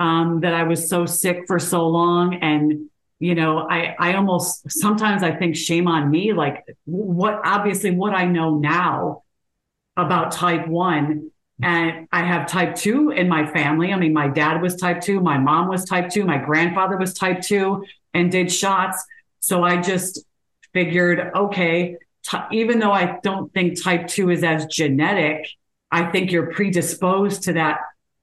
um, 0.00 0.40
that 0.40 0.54
I 0.54 0.64
was 0.64 0.88
so 0.88 1.06
sick 1.06 1.44
for 1.46 1.58
so 1.58 1.86
long 1.86 2.34
and 2.34 2.88
you 3.20 3.34
know 3.36 3.68
I 3.70 3.94
I 3.98 4.14
almost 4.14 4.70
sometimes 4.70 5.22
I 5.22 5.32
think 5.32 5.54
shame 5.54 5.86
on 5.86 6.10
me 6.10 6.32
like 6.32 6.64
what 6.84 7.40
obviously 7.44 7.92
what 7.92 8.12
I 8.12 8.24
know 8.24 8.58
now 8.58 9.22
about 9.96 10.32
type 10.32 10.66
one. 10.66 11.30
And 11.60 12.06
I 12.12 12.22
have 12.22 12.48
type 12.48 12.76
two 12.76 13.10
in 13.10 13.28
my 13.28 13.44
family. 13.44 13.92
I 13.92 13.96
mean, 13.98 14.12
my 14.12 14.28
dad 14.28 14.62
was 14.62 14.76
type 14.76 15.00
two, 15.00 15.20
my 15.20 15.38
mom 15.38 15.68
was 15.68 15.84
type 15.84 16.08
two, 16.08 16.24
my 16.24 16.38
grandfather 16.38 16.96
was 16.96 17.12
type 17.14 17.40
two 17.40 17.84
and 18.14 18.30
did 18.30 18.50
shots. 18.50 19.04
So 19.40 19.64
I 19.64 19.80
just 19.80 20.24
figured, 20.72 21.32
okay, 21.34 21.96
even 22.52 22.78
though 22.78 22.92
I 22.92 23.18
don't 23.22 23.52
think 23.52 23.82
type 23.82 24.06
two 24.06 24.30
is 24.30 24.44
as 24.44 24.66
genetic, 24.66 25.48
I 25.90 26.10
think 26.10 26.30
you're 26.30 26.52
predisposed 26.52 27.44
to 27.44 27.54
that 27.54 27.78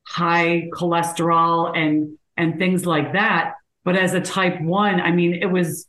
high 0.07 0.69
cholesterol 0.73 1.75
and 1.75 2.17
and 2.37 2.59
things 2.59 2.85
like 2.85 3.13
that. 3.13 3.53
But 3.83 3.95
as 3.95 4.13
a 4.13 4.21
type 4.21 4.61
one, 4.61 4.99
I 4.99 5.11
mean, 5.11 5.35
it 5.35 5.45
was 5.45 5.87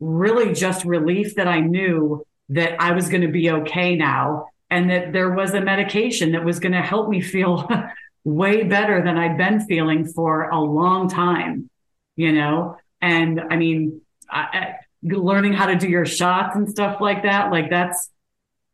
really 0.00 0.52
just 0.52 0.84
relief 0.84 1.36
that 1.36 1.48
I 1.48 1.60
knew 1.60 2.24
that 2.50 2.80
I 2.80 2.92
was 2.92 3.08
going 3.08 3.22
to 3.22 3.28
be 3.28 3.50
okay 3.50 3.94
now 3.94 4.46
and 4.70 4.90
that 4.90 5.12
there 5.12 5.30
was 5.30 5.54
a 5.54 5.60
medication 5.60 6.32
that 6.32 6.44
was 6.44 6.58
going 6.58 6.72
to 6.72 6.82
help 6.82 7.08
me 7.08 7.20
feel 7.20 7.68
way 8.24 8.64
better 8.64 9.02
than 9.02 9.16
I'd 9.16 9.38
been 9.38 9.60
feeling 9.60 10.06
for 10.06 10.48
a 10.48 10.60
long 10.60 11.08
time, 11.08 11.70
you 12.16 12.32
know? 12.32 12.76
And 13.00 13.40
I 13.50 13.56
mean, 13.56 14.00
I, 14.30 14.74
learning 15.02 15.52
how 15.52 15.66
to 15.66 15.76
do 15.76 15.88
your 15.88 16.06
shots 16.06 16.56
and 16.56 16.68
stuff 16.68 17.00
like 17.00 17.22
that, 17.24 17.50
like 17.50 17.70
that's, 17.70 18.10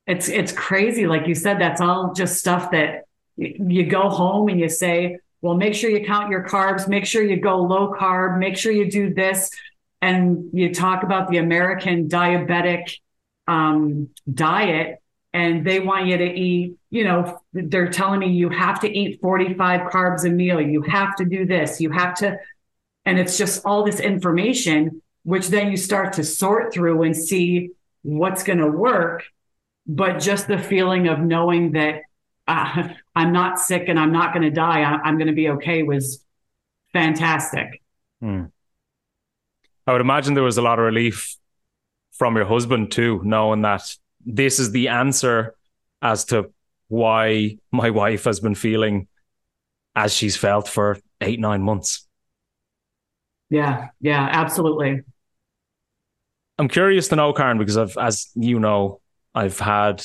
it's, 0.07 0.29
it's 0.29 0.53
crazy. 0.53 1.07
Like 1.07 1.27
you 1.27 1.35
said, 1.35 1.61
that's 1.61 1.81
all 1.81 2.13
just 2.15 2.39
stuff 2.39 2.71
that 2.71 3.05
you 3.37 3.87
go 3.87 4.09
home 4.09 4.49
and 4.49 4.59
you 4.59 4.69
say, 4.69 5.19
well, 5.41 5.55
make 5.55 5.75
sure 5.75 5.91
you 5.91 6.05
count 6.05 6.31
your 6.31 6.45
carbs, 6.45 6.89
make 6.89 7.07
sure 7.07 7.23
you 7.23 7.41
go 7.41 7.59
low 7.59 7.93
carb, 7.93 8.39
make 8.39 8.57
sure 8.57 8.73
you 8.73 8.91
do 8.91 9.15
this. 9.15 9.51
And 10.01 10.51
you 10.53 10.73
talk 10.73 11.03
about 11.03 11.29
the 11.29 11.39
American 11.39 12.09
diabetic 12.09 12.99
um, 13.47 14.11
diet 14.33 15.03
and 15.33 15.65
they 15.65 15.81
want 15.81 16.07
you 16.07 16.17
to 16.17 16.25
eat, 16.25 16.77
you 16.91 17.05
know, 17.05 17.41
they're 17.53 17.91
telling 17.91 18.21
me 18.21 18.31
you 18.31 18.49
have 18.49 18.81
to 18.81 18.91
eat 18.91 19.21
45 19.21 19.91
carbs 19.91 20.25
a 20.25 20.31
meal. 20.31 20.61
You 20.61 20.83
have 20.83 21.17
to 21.17 21.25
do 21.25 21.47
this. 21.47 21.81
You 21.81 21.91
have 21.91 22.15
to, 22.17 22.39
and 23.05 23.19
it's 23.19 23.37
just 23.37 23.65
all 23.65 23.85
this 23.85 24.01
information, 24.01 25.03
which 25.29 25.49
then 25.49 25.71
you 25.71 25.77
start 25.77 26.15
to 26.15 26.25
sort 26.25 26.73
through 26.73 27.03
and 27.03 27.15
see 27.15 27.69
what's 28.01 28.43
going 28.43 28.61
to 28.61 28.67
work. 28.67 29.25
But 29.87 30.21
just 30.21 30.49
the 30.49 30.57
feeling 30.57 31.07
of 31.07 31.19
knowing 31.19 31.73
that 31.73 32.01
uh, 32.47 32.89
I'm 33.15 33.31
not 33.31 33.59
sick 33.59 33.85
and 33.89 34.01
I'm 34.01 34.11
not 34.11 34.33
going 34.33 34.45
to 34.45 34.51
die, 34.51 34.81
I, 34.81 35.07
am 35.07 35.19
going 35.19 35.27
to 35.27 35.35
be 35.35 35.51
okay 35.51 35.83
was 35.83 36.25
fantastic. 36.95 37.83
Hmm. 38.23 38.45
I 39.87 39.93
would 39.93 40.01
imagine 40.01 40.33
there 40.33 40.43
was 40.43 40.57
a 40.57 40.63
lot 40.63 40.79
of 40.79 40.87
relief 40.87 41.37
from 42.13 42.35
your 42.35 42.47
husband 42.47 42.91
too, 42.91 43.21
knowing 43.23 43.61
that 43.63 43.83
this 44.25 44.59
is 44.59 44.71
the 44.71 44.89
answer 44.89 45.55
as 46.01 46.25
to 46.27 46.51
why 46.89 47.59
my 47.71 47.91
wife 48.03 48.25
has 48.25 48.41
been 48.41 48.55
feeling 48.55 49.09
as 49.95 50.15
she's 50.15 50.39
felt 50.39 50.69
for 50.69 50.97
eight, 51.21 51.39
nine 51.39 51.61
months. 51.61 52.09
Yeah, 53.51 53.89
yeah, 54.01 54.27
absolutely. 54.33 55.03
I'm 56.59 56.69
curious 56.69 57.09
to 57.09 57.17
know, 57.17 57.33
Karen, 57.33 57.59
because 57.59 57.77
I've, 57.77 57.97
as 57.97 58.29
you 58.35 58.59
know, 58.59 59.01
I've 59.35 59.59
had 59.59 60.05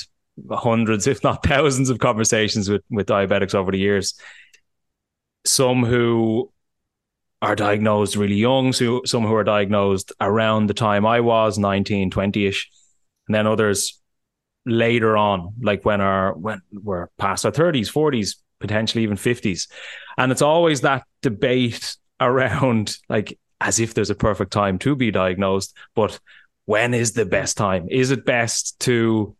hundreds, 0.52 1.08
if 1.08 1.24
not 1.24 1.44
thousands, 1.46 1.90
of 1.90 2.00
conversations 2.00 2.70
with, 2.70 2.84
with 2.90 3.08
diabetics 3.08 3.56
over 3.56 3.72
the 3.72 3.80
years. 3.80 4.14
Some 5.46 5.84
who 5.84 6.52
are 7.42 7.56
diagnosed 7.56 8.16
really 8.16 8.36
young, 8.36 8.72
so 8.72 9.02
some 9.06 9.24
who 9.24 9.36
are 9.36 9.44
diagnosed 9.44 10.14
around 10.22 10.68
the 10.68 10.74
time 10.74 11.06
I 11.06 11.20
was, 11.20 11.58
19, 11.58 12.12
20 12.12 12.46
ish. 12.46 12.70
And 13.28 13.36
then 13.36 13.48
others 13.48 14.00
later 14.66 15.18
on, 15.18 15.54
like 15.62 15.84
when 15.84 16.02
our 16.02 16.34
when 16.34 16.62
we're 16.72 17.08
past 17.18 17.46
our 17.46 17.52
thirties, 17.52 17.90
forties, 17.90 18.42
potentially 18.60 19.04
even 19.04 19.18
fifties, 19.18 19.68
and 20.18 20.32
it's 20.32 20.42
always 20.42 20.82
that 20.82 21.04
debate 21.22 21.96
around 22.20 22.98
like 23.10 23.38
as 23.60 23.80
if 23.80 23.94
there's 23.94 24.10
a 24.10 24.16
perfect 24.16 24.52
time 24.52 24.78
to 24.80 24.96
be 24.96 25.12
diagnosed, 25.12 25.76
but 25.96 26.20
when 26.66 26.94
is 26.94 27.14
the 27.14 27.26
best 27.26 27.58
time? 27.58 27.88
Is 27.90 28.12
it 28.12 28.26
best 28.26 28.80
to 28.82 29.36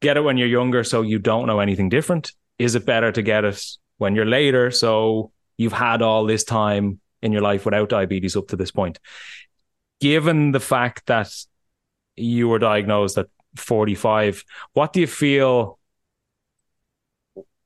get 0.00 0.16
it 0.16 0.22
when 0.22 0.36
you're 0.36 0.48
younger 0.48 0.84
so 0.84 1.02
you 1.02 1.18
don't 1.18 1.46
know 1.46 1.60
anything 1.60 1.88
different? 1.88 2.32
Is 2.58 2.74
it 2.74 2.86
better 2.86 3.12
to 3.12 3.22
get 3.22 3.44
it 3.44 3.64
when 3.98 4.14
you're 4.14 4.26
later 4.26 4.70
so 4.70 5.32
you've 5.56 5.72
had 5.72 6.02
all 6.02 6.26
this 6.26 6.44
time 6.44 7.00
in 7.22 7.32
your 7.32 7.42
life 7.42 7.64
without 7.64 7.88
diabetes 7.88 8.36
up 8.36 8.48
to 8.48 8.56
this 8.56 8.70
point? 8.70 8.98
Given 10.00 10.50
the 10.52 10.60
fact 10.60 11.06
that 11.06 11.32
you 12.16 12.48
were 12.48 12.58
diagnosed 12.58 13.18
at 13.18 13.26
45. 13.56 14.44
What 14.72 14.92
do 14.92 15.00
you 15.00 15.06
feel? 15.06 15.78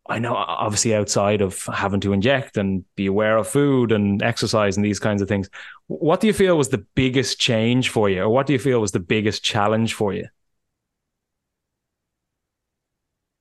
I 0.09 0.19
know, 0.19 0.35
obviously, 0.35 0.95
outside 0.95 1.41
of 1.41 1.63
having 1.65 2.01
to 2.01 2.13
inject 2.13 2.57
and 2.57 2.85
be 2.95 3.07
aware 3.07 3.37
of 3.37 3.49
food 3.49 3.93
and 3.93 4.23
exercise 4.23 4.77
and 4.77 4.85
these 4.85 4.99
kinds 4.99 5.23
of 5.23 5.29
things, 5.29 5.51
what 5.89 6.21
do 6.21 6.27
you 6.27 6.33
feel 6.33 6.57
was 6.57 6.69
the 6.69 6.85
biggest 6.95 7.41
change 7.41 7.91
for 7.91 8.09
you, 8.09 8.23
or 8.23 8.29
what 8.29 8.47
do 8.47 8.53
you 8.53 8.59
feel 8.59 8.81
was 8.81 8.93
the 8.93 9.01
biggest 9.01 9.43
challenge 9.43 9.95
for 9.95 10.13
you? 10.13 10.29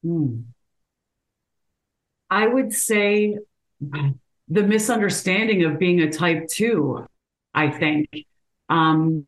Hmm. 0.04 0.42
I 2.30 2.48
would 2.48 2.74
say 2.74 3.38
the 3.80 4.64
misunderstanding 4.64 5.64
of 5.64 5.80
being 5.80 6.02
a 6.02 6.12
type 6.12 6.48
two, 6.48 7.06
I 7.54 7.70
think. 7.70 8.10
Um, 8.70 9.26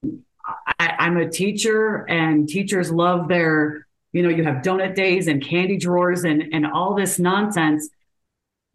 I, 0.79 1.05
am 1.07 1.17
a 1.17 1.29
teacher, 1.29 2.05
and 2.09 2.47
teachers 2.47 2.91
love 2.91 3.27
their, 3.27 3.86
you 4.17 4.23
know, 4.23 4.29
you 4.29 4.43
have 4.43 4.63
donut 4.63 4.95
days 4.95 5.27
and 5.27 5.43
candy 5.43 5.77
drawers 5.77 6.23
and 6.23 6.51
and 6.51 6.65
all 6.65 6.95
this 6.95 7.19
nonsense. 7.19 7.87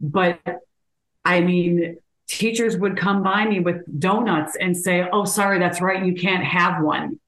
But 0.00 0.38
I 1.24 1.40
mean, 1.40 1.96
teachers 2.28 2.76
would 2.76 2.96
come 2.96 3.24
by 3.24 3.44
me 3.44 3.58
with 3.58 3.82
donuts 3.98 4.56
and 4.60 4.76
say, 4.76 5.04
"Oh, 5.12 5.24
sorry, 5.24 5.58
that's 5.58 5.80
right, 5.80 6.06
you 6.06 6.14
can't 6.14 6.44
have 6.44 6.80
one," 6.80 7.18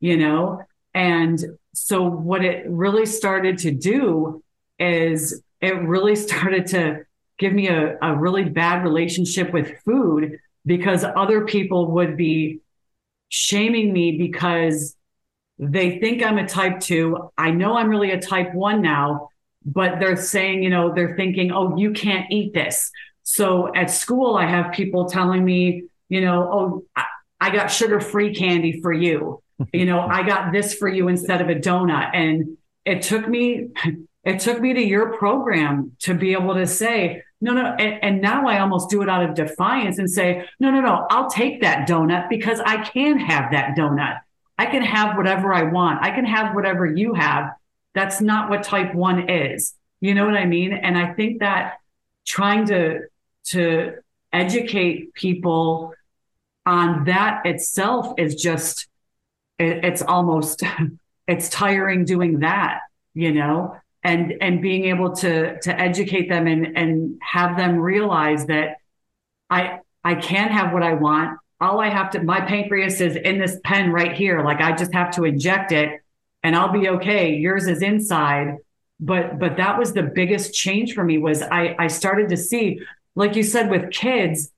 you 0.00 0.16
know. 0.16 0.62
And 0.94 1.38
so, 1.72 2.02
what 2.02 2.44
it 2.44 2.68
really 2.68 3.06
started 3.06 3.58
to 3.58 3.70
do 3.70 4.42
is 4.80 5.40
it 5.60 5.76
really 5.76 6.16
started 6.26 6.66
to 6.68 7.04
give 7.38 7.52
me 7.52 7.68
a, 7.68 7.96
a 8.02 8.16
really 8.16 8.44
bad 8.44 8.82
relationship 8.82 9.52
with 9.52 9.78
food 9.84 10.40
because 10.66 11.04
other 11.04 11.44
people 11.46 11.92
would 11.92 12.16
be 12.16 12.60
shaming 13.28 13.92
me 13.92 14.18
because 14.18 14.96
they 15.60 15.98
think 15.98 16.22
I'm 16.22 16.38
a 16.38 16.48
type 16.48 16.80
two. 16.80 17.30
I 17.36 17.50
know 17.50 17.76
I'm 17.76 17.90
really 17.90 18.12
a 18.12 18.20
type 18.20 18.54
one 18.54 18.80
now, 18.80 19.28
but 19.64 20.00
they're 20.00 20.16
saying, 20.16 20.62
you 20.62 20.70
know, 20.70 20.94
they're 20.94 21.14
thinking, 21.16 21.52
oh, 21.52 21.76
you 21.76 21.92
can't 21.92 22.26
eat 22.30 22.54
this. 22.54 22.90
So 23.24 23.72
at 23.74 23.90
school, 23.90 24.36
I 24.36 24.46
have 24.46 24.72
people 24.72 25.10
telling 25.10 25.44
me, 25.44 25.84
you 26.08 26.22
know, 26.22 26.82
oh, 26.96 27.04
I 27.38 27.50
got 27.50 27.66
sugar 27.66 28.00
free 28.00 28.34
candy 28.34 28.80
for 28.80 28.92
you. 28.92 29.42
You 29.74 29.84
know, 29.84 30.00
I 30.00 30.22
got 30.22 30.54
this 30.54 30.72
for 30.72 30.88
you 30.88 31.08
instead 31.08 31.42
of 31.42 31.50
a 31.50 31.54
donut. 31.54 32.12
And 32.14 32.56
it 32.86 33.02
took 33.02 33.28
me, 33.28 33.68
it 34.24 34.40
took 34.40 34.58
me 34.58 34.72
to 34.72 34.80
your 34.80 35.18
program 35.18 35.92
to 35.98 36.14
be 36.14 36.32
able 36.32 36.54
to 36.54 36.66
say, 36.66 37.22
no, 37.42 37.52
no. 37.52 37.66
And, 37.66 38.02
and 38.02 38.20
now 38.22 38.48
I 38.48 38.60
almost 38.60 38.88
do 38.88 39.02
it 39.02 39.10
out 39.10 39.22
of 39.22 39.34
defiance 39.34 39.98
and 39.98 40.10
say, 40.10 40.46
no, 40.60 40.70
no, 40.70 40.80
no, 40.80 41.06
I'll 41.10 41.28
take 41.28 41.60
that 41.60 41.86
donut 41.86 42.30
because 42.30 42.58
I 42.60 42.82
can 42.84 43.18
have 43.18 43.52
that 43.52 43.76
donut. 43.76 44.20
I 44.60 44.66
can 44.66 44.82
have 44.82 45.16
whatever 45.16 45.54
I 45.54 45.62
want. 45.62 46.02
I 46.02 46.10
can 46.10 46.26
have 46.26 46.54
whatever 46.54 46.84
you 46.84 47.14
have. 47.14 47.50
That's 47.94 48.20
not 48.20 48.50
what 48.50 48.62
type 48.62 48.94
one 48.94 49.30
is. 49.30 49.72
You 50.02 50.14
know 50.14 50.26
what 50.26 50.34
I 50.36 50.44
mean? 50.44 50.74
And 50.74 50.98
I 50.98 51.14
think 51.14 51.40
that 51.40 51.78
trying 52.26 52.66
to 52.66 53.06
to 53.52 53.94
educate 54.34 55.14
people 55.14 55.94
on 56.66 57.04
that 57.04 57.46
itself 57.46 58.12
is 58.18 58.34
just 58.34 58.86
it, 59.58 59.82
it's 59.82 60.02
almost 60.02 60.62
it's 61.26 61.48
tiring 61.48 62.04
doing 62.04 62.40
that, 62.40 62.80
you 63.14 63.32
know, 63.32 63.74
and 64.02 64.34
and 64.42 64.60
being 64.60 64.84
able 64.84 65.16
to 65.16 65.58
to 65.58 65.80
educate 65.80 66.28
them 66.28 66.46
and 66.46 66.76
and 66.76 67.18
have 67.22 67.56
them 67.56 67.78
realize 67.78 68.44
that 68.44 68.76
I 69.48 69.78
I 70.04 70.16
can 70.16 70.50
have 70.50 70.74
what 70.74 70.82
I 70.82 70.92
want 70.92 71.38
all 71.60 71.80
I 71.80 71.88
have 71.88 72.10
to, 72.12 72.22
my 72.22 72.40
pancreas 72.40 73.00
is 73.00 73.16
in 73.16 73.38
this 73.38 73.58
pen 73.64 73.92
right 73.92 74.12
here. 74.12 74.42
Like 74.42 74.60
I 74.60 74.74
just 74.74 74.94
have 74.94 75.10
to 75.16 75.24
inject 75.24 75.72
it 75.72 76.00
and 76.42 76.56
I'll 76.56 76.72
be 76.72 76.88
okay. 76.88 77.34
Yours 77.34 77.66
is 77.66 77.82
inside. 77.82 78.56
But, 78.98 79.38
but 79.38 79.56
that 79.56 79.78
was 79.78 79.92
the 79.92 80.02
biggest 80.02 80.54
change 80.54 80.94
for 80.94 81.02
me 81.02 81.18
was 81.18 81.42
I, 81.42 81.74
I 81.78 81.86
started 81.86 82.28
to 82.30 82.36
see, 82.36 82.80
like 83.14 83.34
you 83.34 83.42
said, 83.42 83.70
with 83.70 83.90
kids, 83.90 84.50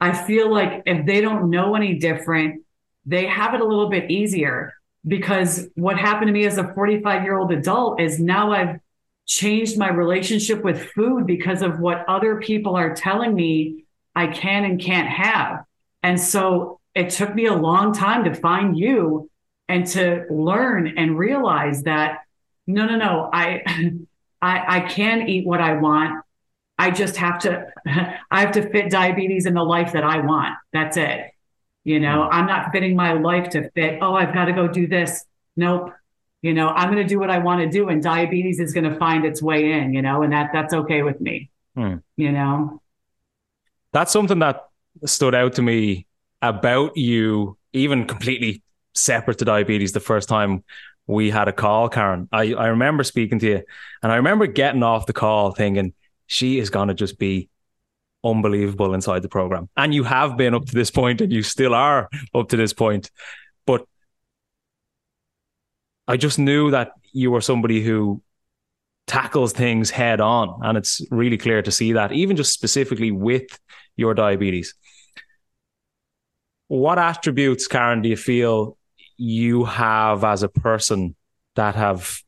I 0.00 0.12
feel 0.12 0.52
like 0.52 0.82
if 0.86 1.06
they 1.06 1.20
don't 1.20 1.50
know 1.50 1.74
any 1.74 1.94
different, 1.94 2.64
they 3.04 3.26
have 3.26 3.54
it 3.54 3.60
a 3.60 3.64
little 3.64 3.88
bit 3.88 4.10
easier 4.10 4.74
because 5.06 5.68
what 5.74 5.98
happened 5.98 6.26
to 6.26 6.32
me 6.32 6.46
as 6.46 6.58
a 6.58 6.72
45 6.74 7.22
year 7.22 7.38
old 7.38 7.52
adult 7.52 8.00
is 8.00 8.18
now 8.18 8.52
I've 8.52 8.80
changed 9.24 9.78
my 9.78 9.88
relationship 9.88 10.62
with 10.62 10.90
food 10.90 11.26
because 11.26 11.62
of 11.62 11.78
what 11.78 12.04
other 12.08 12.40
people 12.40 12.76
are 12.76 12.94
telling 12.94 13.34
me 13.34 13.84
I 14.14 14.28
can 14.28 14.64
and 14.64 14.80
can't 14.80 15.08
have. 15.08 15.65
And 16.06 16.20
so 16.20 16.78
it 16.94 17.10
took 17.10 17.34
me 17.34 17.46
a 17.46 17.52
long 17.52 17.92
time 17.92 18.22
to 18.24 18.32
find 18.32 18.78
you 18.78 19.28
and 19.68 19.84
to 19.88 20.24
learn 20.30 20.96
and 20.96 21.18
realize 21.18 21.82
that 21.82 22.20
no, 22.64 22.86
no, 22.86 22.96
no, 22.96 23.28
I, 23.32 23.64
I, 24.40 24.76
I 24.76 24.80
can 24.82 25.28
eat 25.28 25.44
what 25.44 25.60
I 25.60 25.74
want. 25.74 26.24
I 26.78 26.92
just 26.92 27.16
have 27.16 27.40
to, 27.40 27.66
I 28.30 28.40
have 28.40 28.52
to 28.52 28.70
fit 28.70 28.88
diabetes 28.88 29.46
in 29.46 29.54
the 29.54 29.64
life 29.64 29.94
that 29.94 30.04
I 30.04 30.20
want. 30.20 30.54
That's 30.72 30.96
it. 30.96 31.32
You 31.82 31.98
know, 31.98 32.22
hmm. 32.22 32.30
I'm 32.30 32.46
not 32.46 32.70
fitting 32.70 32.94
my 32.94 33.14
life 33.14 33.50
to 33.50 33.68
fit. 33.70 33.98
Oh, 34.00 34.14
I've 34.14 34.32
got 34.32 34.44
to 34.44 34.52
go 34.52 34.68
do 34.68 34.86
this. 34.86 35.24
Nope. 35.56 35.92
You 36.40 36.54
know, 36.54 36.68
I'm 36.68 36.92
going 36.92 37.02
to 37.02 37.08
do 37.08 37.18
what 37.18 37.30
I 37.30 37.38
want 37.38 37.62
to 37.62 37.68
do, 37.68 37.88
and 37.88 38.00
diabetes 38.00 38.60
is 38.60 38.72
going 38.72 38.88
to 38.88 38.96
find 38.96 39.24
its 39.24 39.42
way 39.42 39.72
in. 39.72 39.92
You 39.92 40.02
know, 40.02 40.22
and 40.22 40.32
that 40.32 40.50
that's 40.52 40.72
okay 40.72 41.02
with 41.02 41.20
me. 41.20 41.50
Hmm. 41.74 41.96
You 42.16 42.30
know, 42.30 42.80
that's 43.92 44.12
something 44.12 44.38
that 44.38 44.65
stood 45.04 45.34
out 45.34 45.54
to 45.54 45.62
me 45.62 46.06
about 46.42 46.96
you, 46.96 47.56
even 47.72 48.06
completely 48.06 48.62
separate 48.94 49.38
to 49.38 49.44
diabetes, 49.44 49.92
the 49.92 50.00
first 50.00 50.28
time 50.28 50.64
we 51.06 51.30
had 51.30 51.48
a 51.48 51.52
call, 51.52 51.88
Karen. 51.88 52.28
I, 52.32 52.54
I 52.54 52.68
remember 52.68 53.04
speaking 53.04 53.38
to 53.40 53.46
you 53.46 53.62
and 54.02 54.12
I 54.12 54.16
remember 54.16 54.46
getting 54.46 54.82
off 54.82 55.06
the 55.06 55.12
call 55.12 55.52
thinking, 55.52 55.92
she 56.26 56.58
is 56.58 56.70
going 56.70 56.88
to 56.88 56.94
just 56.94 57.18
be 57.18 57.48
unbelievable 58.24 58.94
inside 58.94 59.22
the 59.22 59.28
program. 59.28 59.68
And 59.76 59.94
you 59.94 60.02
have 60.04 60.36
been 60.36 60.54
up 60.54 60.66
to 60.66 60.74
this 60.74 60.90
point 60.90 61.20
and 61.20 61.32
you 61.32 61.42
still 61.42 61.74
are 61.74 62.08
up 62.34 62.48
to 62.48 62.56
this 62.56 62.72
point. 62.72 63.10
But 63.66 63.86
I 66.08 66.16
just 66.16 66.38
knew 66.38 66.72
that 66.72 66.92
you 67.12 67.30
were 67.30 67.40
somebody 67.40 67.82
who 67.82 68.22
tackles 69.06 69.52
things 69.52 69.90
head 69.90 70.20
on. 70.20 70.60
And 70.62 70.76
it's 70.76 71.00
really 71.10 71.38
clear 71.38 71.62
to 71.62 71.70
see 71.70 71.92
that, 71.92 72.12
even 72.12 72.36
just 72.36 72.52
specifically 72.52 73.12
with 73.12 73.58
your 73.96 74.14
diabetes. 74.14 74.74
What 76.68 76.98
attributes, 76.98 77.68
Karen, 77.68 78.02
do 78.02 78.08
you 78.08 78.16
feel 78.16 78.76
you 79.16 79.64
have 79.64 80.24
as 80.24 80.42
a 80.42 80.48
person 80.48 81.14
that 81.54 81.74
have 81.74 82.20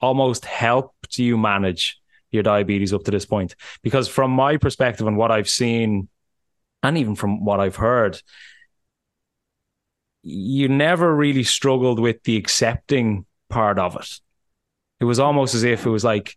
almost 0.00 0.44
helped 0.44 1.18
you 1.18 1.36
manage 1.36 2.00
your 2.30 2.42
diabetes 2.42 2.94
up 2.94 3.04
to 3.04 3.10
this 3.10 3.26
point? 3.26 3.54
Because 3.82 4.08
from 4.08 4.30
my 4.30 4.56
perspective 4.56 5.06
and 5.06 5.16
what 5.16 5.30
I've 5.30 5.48
seen, 5.48 6.08
and 6.82 6.96
even 6.96 7.14
from 7.14 7.44
what 7.44 7.60
I've 7.60 7.76
heard, 7.76 8.20
you 10.22 10.68
never 10.68 11.14
really 11.14 11.44
struggled 11.44 12.00
with 12.00 12.22
the 12.22 12.36
accepting 12.36 13.26
part 13.48 13.78
of 13.78 13.96
it. 13.96 14.20
It 14.98 15.04
was 15.04 15.18
almost 15.18 15.54
as 15.54 15.62
if 15.62 15.84
it 15.84 15.90
was 15.90 16.04
like, 16.04 16.36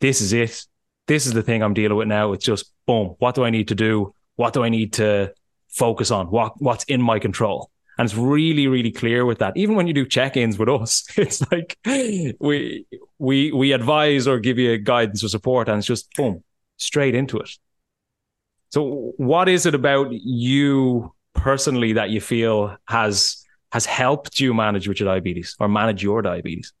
this 0.00 0.20
is 0.20 0.32
it. 0.32 0.64
This 1.06 1.26
is 1.26 1.32
the 1.32 1.42
thing 1.42 1.62
I'm 1.62 1.74
dealing 1.74 1.96
with 1.96 2.08
now. 2.08 2.32
It's 2.32 2.44
just 2.44 2.72
boom. 2.86 3.16
What 3.18 3.34
do 3.34 3.44
I 3.44 3.50
need 3.50 3.68
to 3.68 3.74
do? 3.74 4.14
What 4.36 4.52
do 4.52 4.62
I 4.62 4.68
need 4.68 4.94
to 4.94 5.32
focus 5.72 6.10
on? 6.10 6.26
What 6.28 6.60
what's 6.60 6.84
in 6.84 7.02
my 7.02 7.18
control? 7.18 7.70
And 7.98 8.06
it's 8.06 8.16
really, 8.16 8.68
really 8.68 8.90
clear 8.90 9.26
with 9.26 9.38
that. 9.40 9.54
Even 9.56 9.74
when 9.74 9.86
you 9.86 9.92
do 9.92 10.06
check-ins 10.06 10.58
with 10.58 10.68
us, 10.68 11.04
it's 11.16 11.42
like 11.50 11.76
we 11.84 12.86
we 13.18 13.52
we 13.52 13.72
advise 13.72 14.26
or 14.26 14.38
give 14.38 14.58
you 14.58 14.78
guidance 14.78 15.22
or 15.22 15.28
support, 15.28 15.68
and 15.68 15.78
it's 15.78 15.86
just 15.86 16.12
boom, 16.14 16.42
straight 16.76 17.14
into 17.14 17.38
it. 17.38 17.50
So, 18.70 19.12
what 19.18 19.48
is 19.48 19.66
it 19.66 19.74
about 19.74 20.12
you 20.12 21.12
personally 21.34 21.92
that 21.94 22.10
you 22.10 22.20
feel 22.20 22.76
has 22.88 23.44
has 23.72 23.86
helped 23.86 24.40
you 24.40 24.54
manage 24.54 24.88
with 24.88 25.00
your 25.00 25.08
diabetes 25.08 25.56
or 25.60 25.68
manage 25.68 26.02
your 26.02 26.22
diabetes? 26.22 26.72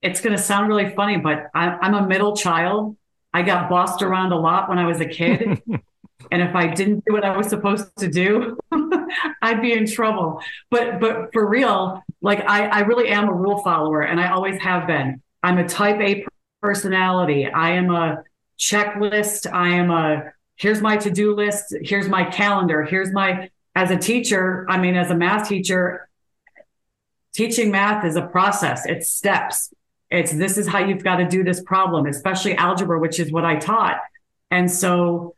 It's 0.00 0.20
going 0.20 0.36
to 0.36 0.42
sound 0.42 0.68
really 0.68 0.94
funny, 0.94 1.16
but 1.16 1.46
I'm 1.54 1.94
a 1.94 2.06
middle 2.06 2.36
child. 2.36 2.96
I 3.32 3.42
got 3.42 3.70
bossed 3.70 4.02
around 4.02 4.32
a 4.32 4.36
lot 4.36 4.68
when 4.68 4.78
I 4.78 4.86
was 4.86 5.00
a 5.00 5.06
kid. 5.06 5.62
and 6.30 6.42
if 6.42 6.54
I 6.54 6.68
didn't 6.68 7.04
do 7.04 7.12
what 7.12 7.24
I 7.24 7.36
was 7.36 7.48
supposed 7.48 7.94
to 7.96 8.08
do, 8.08 8.58
I'd 9.42 9.60
be 9.60 9.72
in 9.72 9.86
trouble. 9.86 10.40
But 10.70 11.00
but 11.00 11.32
for 11.32 11.48
real, 11.48 12.02
like 12.20 12.40
I, 12.40 12.66
I 12.66 12.80
really 12.80 13.08
am 13.08 13.28
a 13.28 13.32
rule 13.32 13.62
follower 13.62 14.02
and 14.02 14.20
I 14.20 14.30
always 14.30 14.60
have 14.60 14.86
been. 14.86 15.22
I'm 15.42 15.58
a 15.58 15.68
type 15.68 16.00
A 16.00 16.24
personality. 16.60 17.46
I 17.46 17.72
am 17.72 17.90
a 17.90 18.22
checklist. 18.58 19.52
I 19.52 19.70
am 19.70 19.90
a 19.90 20.32
here's 20.56 20.80
my 20.80 20.96
to-do 20.96 21.34
list, 21.34 21.74
here's 21.82 22.08
my 22.08 22.24
calendar, 22.24 22.84
here's 22.84 23.12
my 23.12 23.50
as 23.74 23.90
a 23.90 23.96
teacher, 23.96 24.66
I 24.68 24.78
mean 24.78 24.96
as 24.96 25.10
a 25.10 25.14
math 25.14 25.48
teacher, 25.48 26.08
teaching 27.34 27.70
math 27.70 28.04
is 28.04 28.16
a 28.16 28.22
process. 28.22 28.86
It's 28.86 29.10
steps. 29.10 29.72
It's 30.10 30.32
this 30.32 30.58
is 30.58 30.68
how 30.68 30.78
you've 30.80 31.02
got 31.02 31.16
to 31.16 31.26
do 31.26 31.42
this 31.42 31.62
problem, 31.62 32.06
especially 32.06 32.54
algebra, 32.54 32.98
which 32.98 33.18
is 33.18 33.32
what 33.32 33.44
I 33.44 33.56
taught. 33.56 33.98
And 34.50 34.70
so 34.70 35.34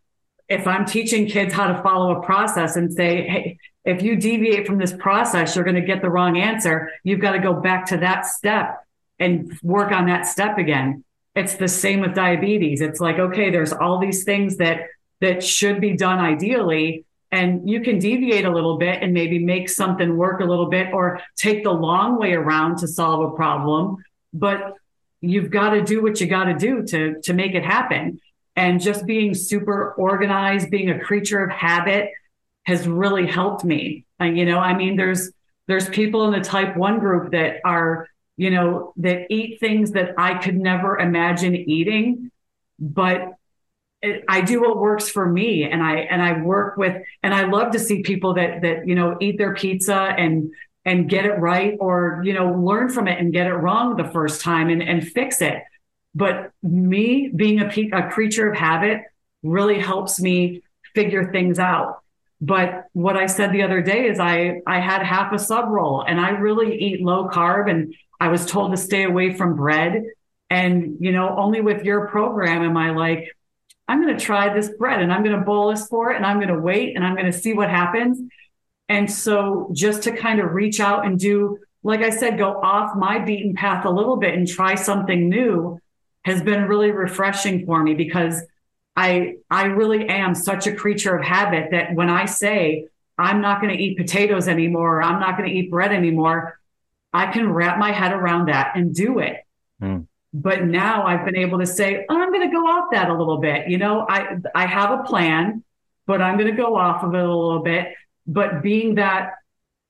if 0.48 0.66
I'm 0.66 0.84
teaching 0.84 1.26
kids 1.26 1.54
how 1.54 1.68
to 1.68 1.82
follow 1.82 2.18
a 2.18 2.22
process 2.22 2.76
and 2.76 2.92
say, 2.92 3.26
hey, 3.26 3.58
if 3.84 4.02
you 4.02 4.16
deviate 4.16 4.66
from 4.66 4.78
this 4.78 4.92
process, 4.92 5.54
you're 5.54 5.64
going 5.64 5.74
to 5.76 5.82
get 5.82 6.02
the 6.02 6.10
wrong 6.10 6.38
answer. 6.38 6.90
You've 7.02 7.20
got 7.20 7.32
to 7.32 7.38
go 7.38 7.54
back 7.54 7.86
to 7.86 7.98
that 7.98 8.26
step 8.26 8.84
and 9.18 9.58
work 9.62 9.92
on 9.92 10.06
that 10.06 10.26
step 10.26 10.58
again. 10.58 11.04
It's 11.34 11.54
the 11.54 11.68
same 11.68 12.00
with 12.00 12.14
diabetes. 12.14 12.80
It's 12.80 13.00
like, 13.00 13.18
okay, 13.18 13.50
there's 13.50 13.72
all 13.72 13.98
these 13.98 14.24
things 14.24 14.56
that 14.58 14.82
that 15.20 15.42
should 15.42 15.80
be 15.80 15.96
done 15.96 16.18
ideally 16.18 17.04
and 17.34 17.68
you 17.68 17.80
can 17.80 17.98
deviate 17.98 18.44
a 18.44 18.50
little 18.50 18.78
bit 18.78 19.02
and 19.02 19.12
maybe 19.12 19.40
make 19.40 19.68
something 19.68 20.16
work 20.16 20.40
a 20.40 20.44
little 20.44 20.66
bit 20.66 20.92
or 20.92 21.20
take 21.36 21.64
the 21.64 21.70
long 21.70 22.16
way 22.16 22.32
around 22.32 22.78
to 22.78 22.86
solve 22.86 23.32
a 23.32 23.34
problem, 23.34 23.96
but 24.32 24.74
you've 25.20 25.50
got 25.50 25.70
to 25.70 25.82
do 25.82 26.00
what 26.00 26.20
you 26.20 26.28
got 26.28 26.44
to 26.44 26.54
do 26.54 26.84
to 26.84 27.20
to 27.22 27.32
make 27.32 27.54
it 27.54 27.64
happen 27.64 28.20
and 28.56 28.80
just 28.80 29.04
being 29.06 29.34
super 29.34 29.92
organized, 29.92 30.70
being 30.70 30.90
a 30.90 31.00
creature 31.00 31.42
of 31.42 31.50
habit 31.50 32.10
has 32.64 32.86
really 32.86 33.26
helped 33.26 33.64
me. 33.64 34.06
And, 34.18 34.38
you 34.38 34.44
know, 34.44 34.58
I 34.58 34.74
mean, 34.74 34.96
there's, 34.96 35.30
there's 35.66 35.88
people 35.88 36.24
in 36.26 36.32
the 36.32 36.46
type 36.46 36.76
one 36.76 36.98
group 36.98 37.32
that 37.32 37.56
are, 37.64 38.08
you 38.36 38.50
know, 38.50 38.92
that 38.96 39.26
eat 39.30 39.60
things 39.60 39.92
that 39.92 40.14
I 40.18 40.38
could 40.38 40.56
never 40.56 40.98
imagine 40.98 41.54
eating, 41.54 42.30
but 42.78 43.32
it, 44.02 44.24
I 44.28 44.40
do 44.40 44.60
what 44.60 44.78
works 44.78 45.08
for 45.08 45.26
me. 45.26 45.64
And 45.64 45.82
I, 45.82 45.96
and 45.96 46.22
I 46.22 46.40
work 46.42 46.76
with, 46.76 47.02
and 47.22 47.34
I 47.34 47.46
love 47.46 47.72
to 47.72 47.78
see 47.78 48.02
people 48.02 48.34
that, 48.34 48.62
that, 48.62 48.86
you 48.86 48.94
know, 48.94 49.16
eat 49.20 49.38
their 49.38 49.54
pizza 49.54 49.96
and, 49.96 50.50
and 50.84 51.08
get 51.08 51.24
it 51.24 51.38
right 51.38 51.76
or, 51.80 52.22
you 52.24 52.34
know, 52.34 52.52
learn 52.52 52.88
from 52.88 53.08
it 53.08 53.18
and 53.18 53.32
get 53.32 53.46
it 53.46 53.54
wrong 53.54 53.96
the 53.96 54.10
first 54.10 54.42
time 54.42 54.68
and, 54.68 54.82
and 54.82 55.06
fix 55.06 55.40
it 55.40 55.62
but 56.14 56.52
me 56.62 57.30
being 57.34 57.60
a, 57.60 57.68
a 57.92 58.10
creature 58.10 58.50
of 58.50 58.56
habit 58.56 59.02
really 59.42 59.78
helps 59.78 60.20
me 60.20 60.62
figure 60.94 61.30
things 61.32 61.58
out. 61.58 62.00
But 62.40 62.86
what 62.92 63.16
I 63.16 63.26
said 63.26 63.52
the 63.52 63.62
other 63.62 63.80
day 63.80 64.06
is 64.08 64.20
I 64.20 64.60
I 64.66 64.80
had 64.80 65.02
half 65.02 65.32
a 65.32 65.38
sub 65.38 65.68
roll 65.68 66.02
and 66.02 66.20
I 66.20 66.30
really 66.30 66.78
eat 66.78 67.00
low 67.00 67.28
carb 67.28 67.70
and 67.70 67.94
I 68.20 68.28
was 68.28 68.46
told 68.46 68.72
to 68.72 68.76
stay 68.76 69.04
away 69.04 69.34
from 69.34 69.56
bread. 69.56 70.04
And 70.50 70.98
you 71.00 71.12
know, 71.12 71.34
only 71.36 71.60
with 71.60 71.84
your 71.84 72.08
program 72.08 72.62
am 72.62 72.76
I 72.76 72.90
like, 72.90 73.34
I'm 73.88 74.02
going 74.02 74.16
to 74.16 74.24
try 74.24 74.52
this 74.52 74.70
bread 74.78 75.00
and 75.00 75.12
I'm 75.12 75.22
going 75.22 75.38
to 75.38 75.44
bolus 75.44 75.86
for 75.88 76.12
it 76.12 76.16
and 76.16 76.26
I'm 76.26 76.38
going 76.38 76.48
to 76.48 76.58
wait 76.58 76.96
and 76.96 77.04
I'm 77.04 77.14
going 77.14 77.30
to 77.30 77.38
see 77.38 77.54
what 77.54 77.70
happens. 77.70 78.20
And 78.88 79.10
so 79.10 79.70
just 79.72 80.02
to 80.04 80.16
kind 80.16 80.40
of 80.40 80.52
reach 80.52 80.80
out 80.80 81.06
and 81.06 81.18
do, 81.18 81.58
like 81.82 82.00
I 82.00 82.10
said, 82.10 82.38
go 82.38 82.60
off 82.60 82.96
my 82.96 83.18
beaten 83.18 83.54
path 83.54 83.84
a 83.84 83.90
little 83.90 84.16
bit 84.16 84.34
and 84.34 84.46
try 84.46 84.74
something 84.74 85.28
new 85.28 85.80
has 86.24 86.42
been 86.42 86.66
really 86.66 86.90
refreshing 86.90 87.66
for 87.66 87.82
me 87.82 87.94
because 87.94 88.42
I 88.96 89.36
I 89.50 89.64
really 89.64 90.08
am 90.08 90.34
such 90.34 90.66
a 90.66 90.74
creature 90.74 91.16
of 91.16 91.24
habit 91.24 91.70
that 91.72 91.94
when 91.94 92.10
I 92.10 92.26
say 92.26 92.88
I'm 93.18 93.40
not 93.40 93.60
going 93.60 93.72
to 93.76 93.80
eat 93.80 93.96
potatoes 93.96 94.48
anymore, 94.48 95.02
I'm 95.02 95.20
not 95.20 95.36
going 95.36 95.48
to 95.48 95.54
eat 95.54 95.70
bread 95.70 95.92
anymore, 95.92 96.58
I 97.12 97.26
can 97.26 97.52
wrap 97.52 97.78
my 97.78 97.92
head 97.92 98.12
around 98.12 98.46
that 98.46 98.76
and 98.76 98.94
do 98.94 99.18
it. 99.20 99.36
Mm. 99.80 100.06
But 100.32 100.64
now 100.64 101.06
I've 101.06 101.24
been 101.24 101.36
able 101.36 101.60
to 101.60 101.66
say, 101.66 102.04
oh, 102.08 102.20
I'm 102.20 102.32
going 102.32 102.48
to 102.48 102.54
go 102.54 102.66
off 102.66 102.88
that 102.90 103.08
a 103.08 103.14
little 103.14 103.38
bit. 103.38 103.68
You 103.68 103.78
know, 103.78 104.04
I 104.08 104.36
I 104.54 104.66
have 104.66 104.98
a 104.98 105.02
plan, 105.04 105.62
but 106.06 106.20
I'm 106.20 106.36
going 106.36 106.50
to 106.50 106.56
go 106.56 106.76
off 106.76 107.04
of 107.04 107.14
it 107.14 107.20
a 107.20 107.34
little 107.34 107.62
bit. 107.62 107.94
But 108.26 108.62
being 108.62 108.96
that 108.96 109.34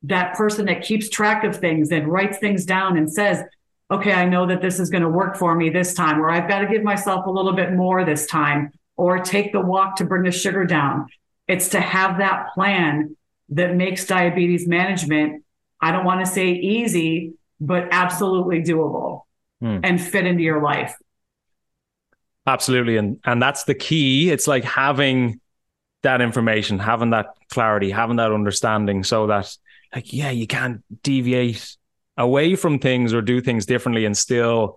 that 0.05 0.35
person 0.35 0.67
that 0.67 0.83
keeps 0.83 1.09
track 1.09 1.45
of 1.45 1.57
things 1.57 1.91
and 1.91 2.07
writes 2.09 2.39
things 2.39 2.67
down 2.67 2.99
and 2.99 3.11
says, 3.11 3.43
okay, 3.91 4.13
I 4.13 4.25
know 4.27 4.47
that 4.47 4.63
this 4.63 4.81
is 4.81 4.91
going 4.91 5.03
to 5.03 5.09
work 5.09 5.37
for 5.37 5.55
me 5.55 5.71
this 5.71 5.95
time, 5.95 6.21
or 6.21 6.31
I've 6.31 6.49
got 6.49 6.61
to 6.61 6.67
give 6.67 6.83
myself 6.83 7.27
a 7.27 7.31
little 7.31 7.53
bit 7.53 7.73
more 7.73 8.05
this 8.05 8.27
time, 8.27 8.73
or 8.97 9.19
take 9.19 9.53
the 9.53 9.61
walk 9.61 9.97
to 9.97 10.05
bring 10.05 10.23
the 10.23 10.33
sugar 10.33 10.65
down. 10.65 11.07
It's 11.47 11.69
to 11.71 11.81
have 11.81 12.19
that 12.19 12.49
plan 12.55 13.17
that 13.51 13.75
makes 13.75 14.07
diabetes 14.07 14.67
management, 14.67 15.45
I 15.81 15.93
don't 15.93 16.05
want 16.05 16.25
to 16.25 16.31
say 16.31 16.53
easy, 16.53 17.35
but 17.61 17.89
absolutely 17.91 18.63
doable 18.63 19.23
hmm. 19.61 19.81
and 19.83 20.01
fit 20.01 20.27
into 20.27 20.43
your 20.43 20.63
life. 20.63 20.95
Absolutely. 22.47 22.97
And 22.97 23.19
and 23.25 23.41
that's 23.41 23.65
the 23.65 23.75
key. 23.75 24.31
It's 24.31 24.47
like 24.47 24.65
having 24.65 25.41
that 26.03 26.21
information, 26.21 26.79
having 26.79 27.11
that 27.11 27.27
clarity, 27.51 27.91
having 27.91 28.17
that 28.17 28.33
understanding 28.33 29.03
so 29.05 29.27
that 29.29 29.57
like, 29.95 30.13
yeah, 30.13 30.31
you 30.31 30.47
can't 30.47 30.83
deviate 31.03 31.77
away 32.17 32.55
from 32.57 32.79
things 32.79 33.13
or 33.13 33.23
do 33.23 33.41
things 33.41 33.67
differently 33.67 34.05
and 34.05 34.17
still 34.17 34.77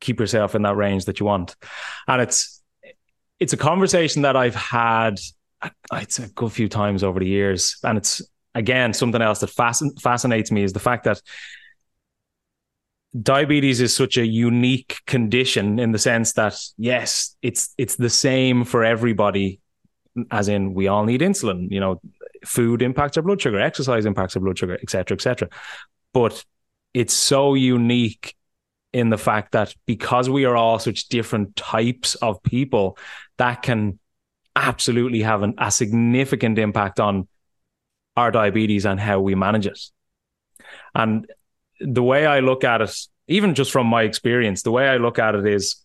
keep 0.00 0.18
yourself 0.18 0.54
in 0.54 0.62
that 0.62 0.76
range 0.76 1.04
that 1.04 1.20
you 1.20 1.26
want. 1.26 1.56
And 2.08 2.22
it's 2.22 2.62
it's 3.38 3.52
a 3.52 3.56
conversation 3.56 4.22
that 4.22 4.36
I've 4.36 4.54
had 4.54 5.20
it's 5.92 6.18
a 6.18 6.28
good 6.28 6.52
few 6.52 6.68
times 6.68 7.04
over 7.04 7.20
the 7.20 7.26
years. 7.26 7.78
And 7.84 7.98
it's 7.98 8.22
again 8.54 8.92
something 8.92 9.22
else 9.22 9.40
that 9.40 9.50
fascin- 9.50 10.00
fascinates 10.00 10.50
me 10.50 10.62
is 10.62 10.72
the 10.72 10.80
fact 10.80 11.04
that 11.04 11.20
diabetes 13.20 13.80
is 13.80 13.94
such 13.94 14.16
a 14.16 14.26
unique 14.26 14.98
condition 15.06 15.78
in 15.78 15.92
the 15.92 15.98
sense 15.98 16.32
that 16.34 16.56
yes, 16.76 17.36
it's 17.42 17.74
it's 17.76 17.96
the 17.96 18.10
same 18.10 18.64
for 18.64 18.84
everybody, 18.84 19.60
as 20.30 20.48
in 20.48 20.74
we 20.74 20.88
all 20.88 21.04
need 21.04 21.20
insulin. 21.20 21.70
You 21.70 21.80
know, 21.80 22.00
food 22.44 22.82
impacts 22.82 23.16
our 23.16 23.22
blood 23.22 23.40
sugar, 23.40 23.60
exercise 23.60 24.06
impacts 24.06 24.36
our 24.36 24.42
blood 24.42 24.58
sugar, 24.58 24.78
etc., 24.82 25.16
etc. 25.16 25.48
But 26.12 26.44
it's 26.94 27.14
so 27.14 27.54
unique 27.54 28.34
in 28.92 29.10
the 29.10 29.18
fact 29.18 29.52
that 29.52 29.74
because 29.86 30.28
we 30.28 30.44
are 30.44 30.56
all 30.56 30.78
such 30.78 31.08
different 31.08 31.54
types 31.56 32.16
of 32.16 32.42
people, 32.42 32.98
that 33.38 33.62
can 33.62 33.98
absolutely 34.56 35.22
have 35.22 35.42
an, 35.42 35.54
a 35.58 35.70
significant 35.70 36.58
impact 36.58 36.98
on 36.98 37.28
our 38.16 38.30
diabetes 38.30 38.84
and 38.84 38.98
how 38.98 39.20
we 39.20 39.34
manage 39.34 39.66
it. 39.66 39.80
And 40.94 41.26
the 41.80 42.02
way 42.02 42.26
I 42.26 42.40
look 42.40 42.64
at 42.64 42.80
it, 42.80 42.94
even 43.28 43.54
just 43.54 43.70
from 43.70 43.86
my 43.86 44.02
experience, 44.02 44.62
the 44.62 44.72
way 44.72 44.88
I 44.88 44.96
look 44.96 45.18
at 45.18 45.34
it 45.34 45.46
is 45.46 45.76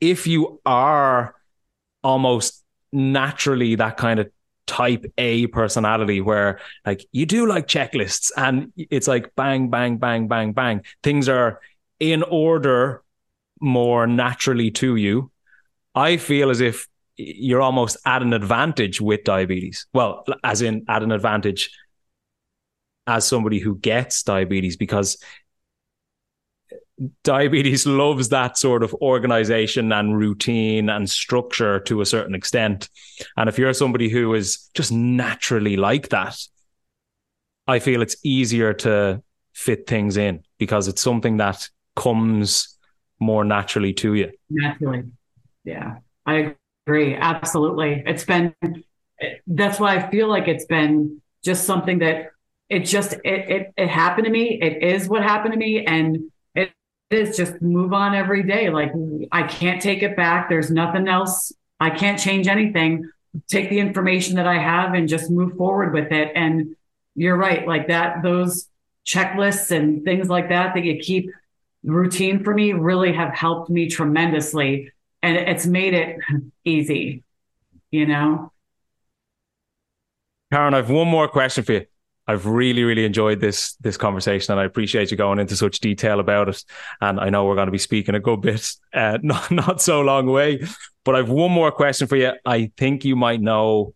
if 0.00 0.26
you 0.26 0.60
are 0.66 1.34
almost 2.02 2.64
naturally 2.92 3.76
that 3.76 3.96
kind 3.96 4.20
of 4.20 4.30
type 4.68 5.04
A 5.18 5.48
personality 5.48 6.20
where 6.20 6.60
like 6.86 7.04
you 7.10 7.26
do 7.26 7.46
like 7.46 7.66
checklists 7.66 8.30
and 8.36 8.72
it's 8.76 9.08
like 9.08 9.34
bang, 9.34 9.70
bang, 9.70 9.96
bang, 9.96 10.28
bang, 10.28 10.52
bang. 10.52 10.82
Things 11.02 11.28
are 11.28 11.60
in 11.98 12.22
order 12.22 13.02
more 13.60 14.06
naturally 14.06 14.70
to 14.70 14.94
you. 14.94 15.32
I 15.94 16.18
feel 16.18 16.50
as 16.50 16.60
if 16.60 16.86
you're 17.16 17.62
almost 17.62 17.96
at 18.04 18.22
an 18.22 18.32
advantage 18.32 19.00
with 19.00 19.24
diabetes. 19.24 19.86
Well, 19.92 20.24
as 20.44 20.62
in 20.62 20.84
at 20.88 21.02
an 21.02 21.10
advantage 21.10 21.70
as 23.08 23.26
somebody 23.26 23.58
who 23.58 23.76
gets 23.76 24.22
diabetes 24.22 24.76
because 24.76 25.16
diabetes 27.22 27.86
loves 27.86 28.30
that 28.30 28.58
sort 28.58 28.82
of 28.82 28.94
organization 28.94 29.92
and 29.92 30.18
routine 30.18 30.88
and 30.88 31.08
structure 31.08 31.80
to 31.80 32.00
a 32.00 32.06
certain 32.06 32.34
extent. 32.34 32.88
And 33.36 33.48
if 33.48 33.58
you're 33.58 33.72
somebody 33.72 34.08
who 34.08 34.34
is 34.34 34.68
just 34.74 34.92
naturally 34.92 35.76
like 35.76 36.08
that, 36.08 36.36
I 37.66 37.78
feel 37.78 38.02
it's 38.02 38.16
easier 38.24 38.72
to 38.74 39.22
fit 39.52 39.86
things 39.86 40.16
in 40.16 40.42
because 40.58 40.88
it's 40.88 41.02
something 41.02 41.36
that 41.36 41.68
comes 41.94 42.76
more 43.20 43.44
naturally 43.44 43.92
to 43.92 44.14
you. 44.14 44.30
Naturally. 44.48 45.04
Yeah, 45.64 45.96
I 46.24 46.54
agree. 46.86 47.14
Absolutely. 47.14 48.02
It's 48.06 48.24
been, 48.24 48.54
that's 49.46 49.78
why 49.78 49.96
I 49.96 50.10
feel 50.10 50.28
like 50.28 50.48
it's 50.48 50.64
been 50.64 51.20
just 51.44 51.64
something 51.64 51.98
that 51.98 52.30
it 52.68 52.80
just, 52.80 53.14
it, 53.24 53.50
it, 53.50 53.72
it 53.76 53.88
happened 53.88 54.26
to 54.26 54.30
me. 54.30 54.60
It 54.60 54.82
is 54.82 55.08
what 55.08 55.22
happened 55.22 55.52
to 55.52 55.58
me. 55.58 55.84
And 55.84 56.30
is 57.10 57.36
just 57.36 57.60
move 57.62 57.92
on 57.92 58.14
every 58.14 58.42
day. 58.42 58.70
Like 58.70 58.92
I 59.32 59.42
can't 59.44 59.80
take 59.80 60.02
it 60.02 60.16
back. 60.16 60.48
There's 60.48 60.70
nothing 60.70 61.08
else. 61.08 61.52
I 61.80 61.90
can't 61.90 62.18
change 62.18 62.48
anything. 62.48 63.10
Take 63.48 63.70
the 63.70 63.78
information 63.78 64.36
that 64.36 64.46
I 64.46 64.58
have 64.58 64.94
and 64.94 65.08
just 65.08 65.30
move 65.30 65.56
forward 65.56 65.94
with 65.94 66.12
it. 66.12 66.32
And 66.34 66.76
you're 67.14 67.36
right, 67.36 67.66
like 67.66 67.88
that, 67.88 68.22
those 68.22 68.68
checklists 69.06 69.70
and 69.70 70.04
things 70.04 70.28
like 70.28 70.50
that 70.50 70.74
that 70.74 70.84
you 70.84 70.98
keep 70.98 71.30
routine 71.82 72.44
for 72.44 72.52
me 72.52 72.72
really 72.72 73.12
have 73.12 73.34
helped 73.34 73.70
me 73.70 73.88
tremendously. 73.88 74.92
And 75.22 75.36
it's 75.36 75.66
made 75.66 75.94
it 75.94 76.18
easy, 76.64 77.24
you 77.90 78.06
know? 78.06 78.52
Karen, 80.52 80.74
I 80.74 80.78
have 80.78 80.90
one 80.90 81.08
more 81.08 81.28
question 81.28 81.64
for 81.64 81.72
you. 81.72 81.86
I've 82.28 82.44
really, 82.44 82.84
really 82.84 83.06
enjoyed 83.06 83.40
this 83.40 83.74
this 83.76 83.96
conversation, 83.96 84.52
and 84.52 84.60
I 84.60 84.64
appreciate 84.64 85.10
you 85.10 85.16
going 85.16 85.38
into 85.38 85.56
such 85.56 85.80
detail 85.80 86.20
about 86.20 86.50
it. 86.50 86.62
And 87.00 87.18
I 87.18 87.30
know 87.30 87.46
we're 87.46 87.54
going 87.54 87.68
to 87.68 87.72
be 87.72 87.78
speaking 87.78 88.14
a 88.14 88.20
good 88.20 88.42
bit, 88.42 88.70
uh, 88.92 89.18
not 89.22 89.50
not 89.50 89.80
so 89.80 90.02
long 90.02 90.28
away. 90.28 90.62
But 91.04 91.16
I've 91.16 91.30
one 91.30 91.50
more 91.50 91.72
question 91.72 92.06
for 92.06 92.16
you. 92.16 92.32
I 92.44 92.70
think 92.76 93.06
you 93.06 93.16
might 93.16 93.40
know 93.40 93.94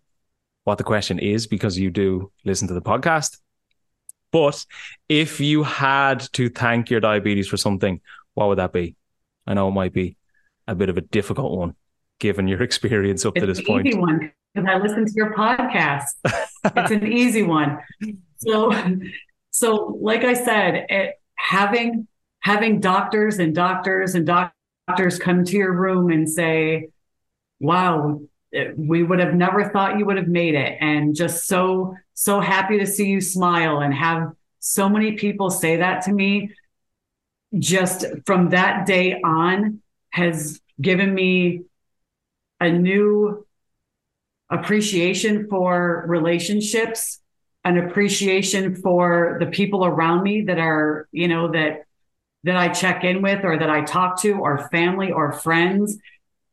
what 0.64 0.78
the 0.78 0.84
question 0.84 1.18
is 1.18 1.46
because 1.46 1.78
you 1.78 1.90
do 1.90 2.32
listen 2.44 2.68
to 2.68 2.74
the 2.74 2.80
podcast. 2.80 3.38
But 4.30 4.64
if 5.10 5.38
you 5.40 5.62
had 5.62 6.20
to 6.32 6.48
thank 6.48 6.88
your 6.88 7.00
diabetes 7.00 7.48
for 7.48 7.58
something, 7.58 8.00
what 8.32 8.48
would 8.48 8.58
that 8.58 8.72
be? 8.72 8.96
I 9.46 9.52
know 9.52 9.68
it 9.68 9.72
might 9.72 9.92
be 9.92 10.16
a 10.66 10.74
bit 10.74 10.88
of 10.88 10.96
a 10.96 11.02
difficult 11.02 11.58
one 11.58 11.74
given 12.18 12.48
your 12.48 12.62
experience 12.68 13.26
up 13.26 13.36
it's 13.36 13.42
to 13.42 13.46
this 13.46 13.60
point. 13.60 13.94
One 13.94 14.32
because 14.54 14.68
I 14.68 14.78
listen 14.78 15.06
to 15.06 15.12
your 15.14 15.34
podcast. 15.34 16.08
it's 16.64 16.90
an 16.90 17.06
easy 17.06 17.42
one. 17.42 17.78
So, 18.38 18.72
so 19.50 19.98
like 20.00 20.24
I 20.24 20.34
said, 20.34 20.86
it, 20.88 21.14
having 21.36 22.06
having 22.40 22.80
doctors 22.80 23.38
and 23.38 23.54
doctors 23.54 24.14
and 24.14 24.26
doctors 24.26 25.18
come 25.18 25.44
to 25.44 25.56
your 25.56 25.72
room 25.72 26.10
and 26.10 26.28
say, 26.28 26.88
"Wow, 27.60 28.20
we 28.76 29.02
would 29.02 29.20
have 29.20 29.34
never 29.34 29.68
thought 29.70 29.98
you 29.98 30.04
would 30.06 30.16
have 30.16 30.28
made 30.28 30.54
it," 30.54 30.76
and 30.80 31.14
just 31.14 31.46
so 31.46 31.94
so 32.14 32.40
happy 32.40 32.78
to 32.78 32.86
see 32.86 33.06
you 33.06 33.20
smile 33.20 33.80
and 33.80 33.94
have 33.94 34.32
so 34.58 34.88
many 34.88 35.12
people 35.12 35.50
say 35.50 35.76
that 35.76 36.02
to 36.02 36.12
me. 36.12 36.50
Just 37.58 38.06
from 38.24 38.50
that 38.50 38.86
day 38.86 39.20
on, 39.22 39.82
has 40.10 40.60
given 40.80 41.12
me 41.12 41.62
a 42.60 42.70
new 42.70 43.46
appreciation 44.52 45.48
for 45.48 46.04
relationships, 46.06 47.20
an 47.64 47.78
appreciation 47.78 48.76
for 48.76 49.38
the 49.40 49.46
people 49.46 49.84
around 49.84 50.22
me 50.22 50.42
that 50.42 50.58
are, 50.58 51.08
you 51.10 51.26
know, 51.26 51.50
that 51.52 51.84
that 52.44 52.56
I 52.56 52.68
check 52.68 53.04
in 53.04 53.22
with 53.22 53.44
or 53.44 53.56
that 53.56 53.70
I 53.70 53.82
talk 53.82 54.20
to 54.22 54.32
or 54.32 54.68
family 54.68 55.12
or 55.12 55.32
friends. 55.32 55.96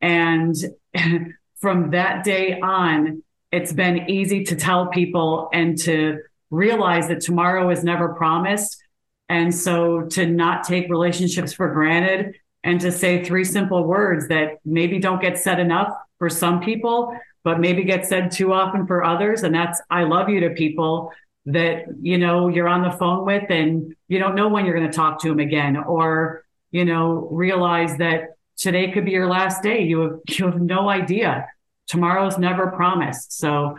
And 0.02 0.56
from 1.62 1.92
that 1.92 2.24
day 2.24 2.60
on, 2.60 3.24
it's 3.52 3.74
been 3.74 4.10
easy 4.10 4.44
to 4.46 4.56
tell 4.56 4.88
people 4.88 5.50
and 5.52 5.78
to 5.80 6.20
realize 6.52 7.08
that 7.08 7.22
tomorrow 7.22 7.70
is 7.72 7.84
never 7.84 8.10
promised. 8.10 8.82
And 9.30 9.54
so 9.54 10.04
to 10.10 10.28
not 10.28 10.64
take 10.64 10.90
relationships 10.90 11.54
for 11.54 11.72
granted 11.74 12.36
and 12.64 12.80
to 12.82 12.92
say 12.92 13.24
three 13.24 13.44
simple 13.44 13.84
words 13.84 14.28
that 14.28 14.60
maybe 14.64 15.00
don't 15.00 15.22
get 15.22 15.40
said 15.40 15.60
enough 15.60 15.92
for 16.20 16.30
some 16.30 16.60
people, 16.60 17.18
but 17.43 17.60
maybe 17.60 17.84
get 17.84 18.06
said 18.06 18.32
too 18.32 18.54
often 18.54 18.86
for 18.86 19.04
others. 19.04 19.43
And 19.43 19.54
that's, 19.54 19.82
I 19.89 20.04
love 20.04 20.30
you 20.30 20.41
to 20.41 20.49
people 20.52 21.12
that, 21.45 21.86
you 22.02 22.17
know, 22.17 22.47
you're 22.47 22.67
on 22.67 22.84
the 22.84 22.91
phone 22.91 23.25
with 23.25 23.49
and 23.49 23.95
you 24.08 24.19
don't 24.19 24.36
know 24.36 24.49
when 24.49 24.65
you're 24.65 24.75
going 24.75 24.89
to 24.89 24.95
talk 24.95 25.21
to 25.21 25.30
them 25.30 25.39
again 25.39 25.78
or, 25.78 26.43
you 26.71 26.86
know, 26.86 27.28
realize 27.32 27.97
that 27.97 28.36
today 28.58 28.91
could 28.91 29.06
be 29.06 29.12
your 29.12 29.28
last 29.28 29.63
day. 29.63 29.84
You 29.84 30.02
have, 30.02 30.19
you 30.30 30.45
have 30.45 30.62
no 30.62 30.89
idea. 30.89 31.47
Tomorrow's 31.88 32.38
never 32.38 32.67
promised. 32.71 33.38
So 33.38 33.78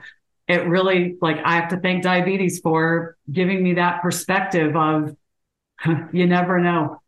it 0.49 0.67
really, 0.67 1.17
like, 1.21 1.37
I 1.45 1.57
have 1.57 1.69
to 1.69 1.77
thank 1.77 2.03
diabetes 2.03 2.59
for 2.59 3.17
giving 3.31 3.63
me 3.63 3.75
that 3.75 4.03
perspective 4.03 4.75
of 4.75 5.17
you 6.13 6.27
never 6.27 6.59
know, 6.59 7.01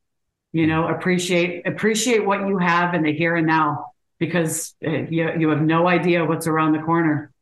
you 0.53 0.67
know, 0.67 0.87
appreciate, 0.87 1.67
appreciate 1.67 2.25
what 2.25 2.47
you 2.47 2.59
have 2.59 2.95
in 2.95 3.03
the 3.03 3.13
here 3.13 3.35
and 3.35 3.47
now 3.47 3.92
because 4.23 4.77
uh, 4.87 4.91
you, 5.11 5.29
you 5.37 5.49
have 5.49 5.63
no 5.63 5.89
idea 5.89 6.25
what's 6.25 6.47
around 6.47 6.75
the 6.75 6.79
corner. 6.79 7.33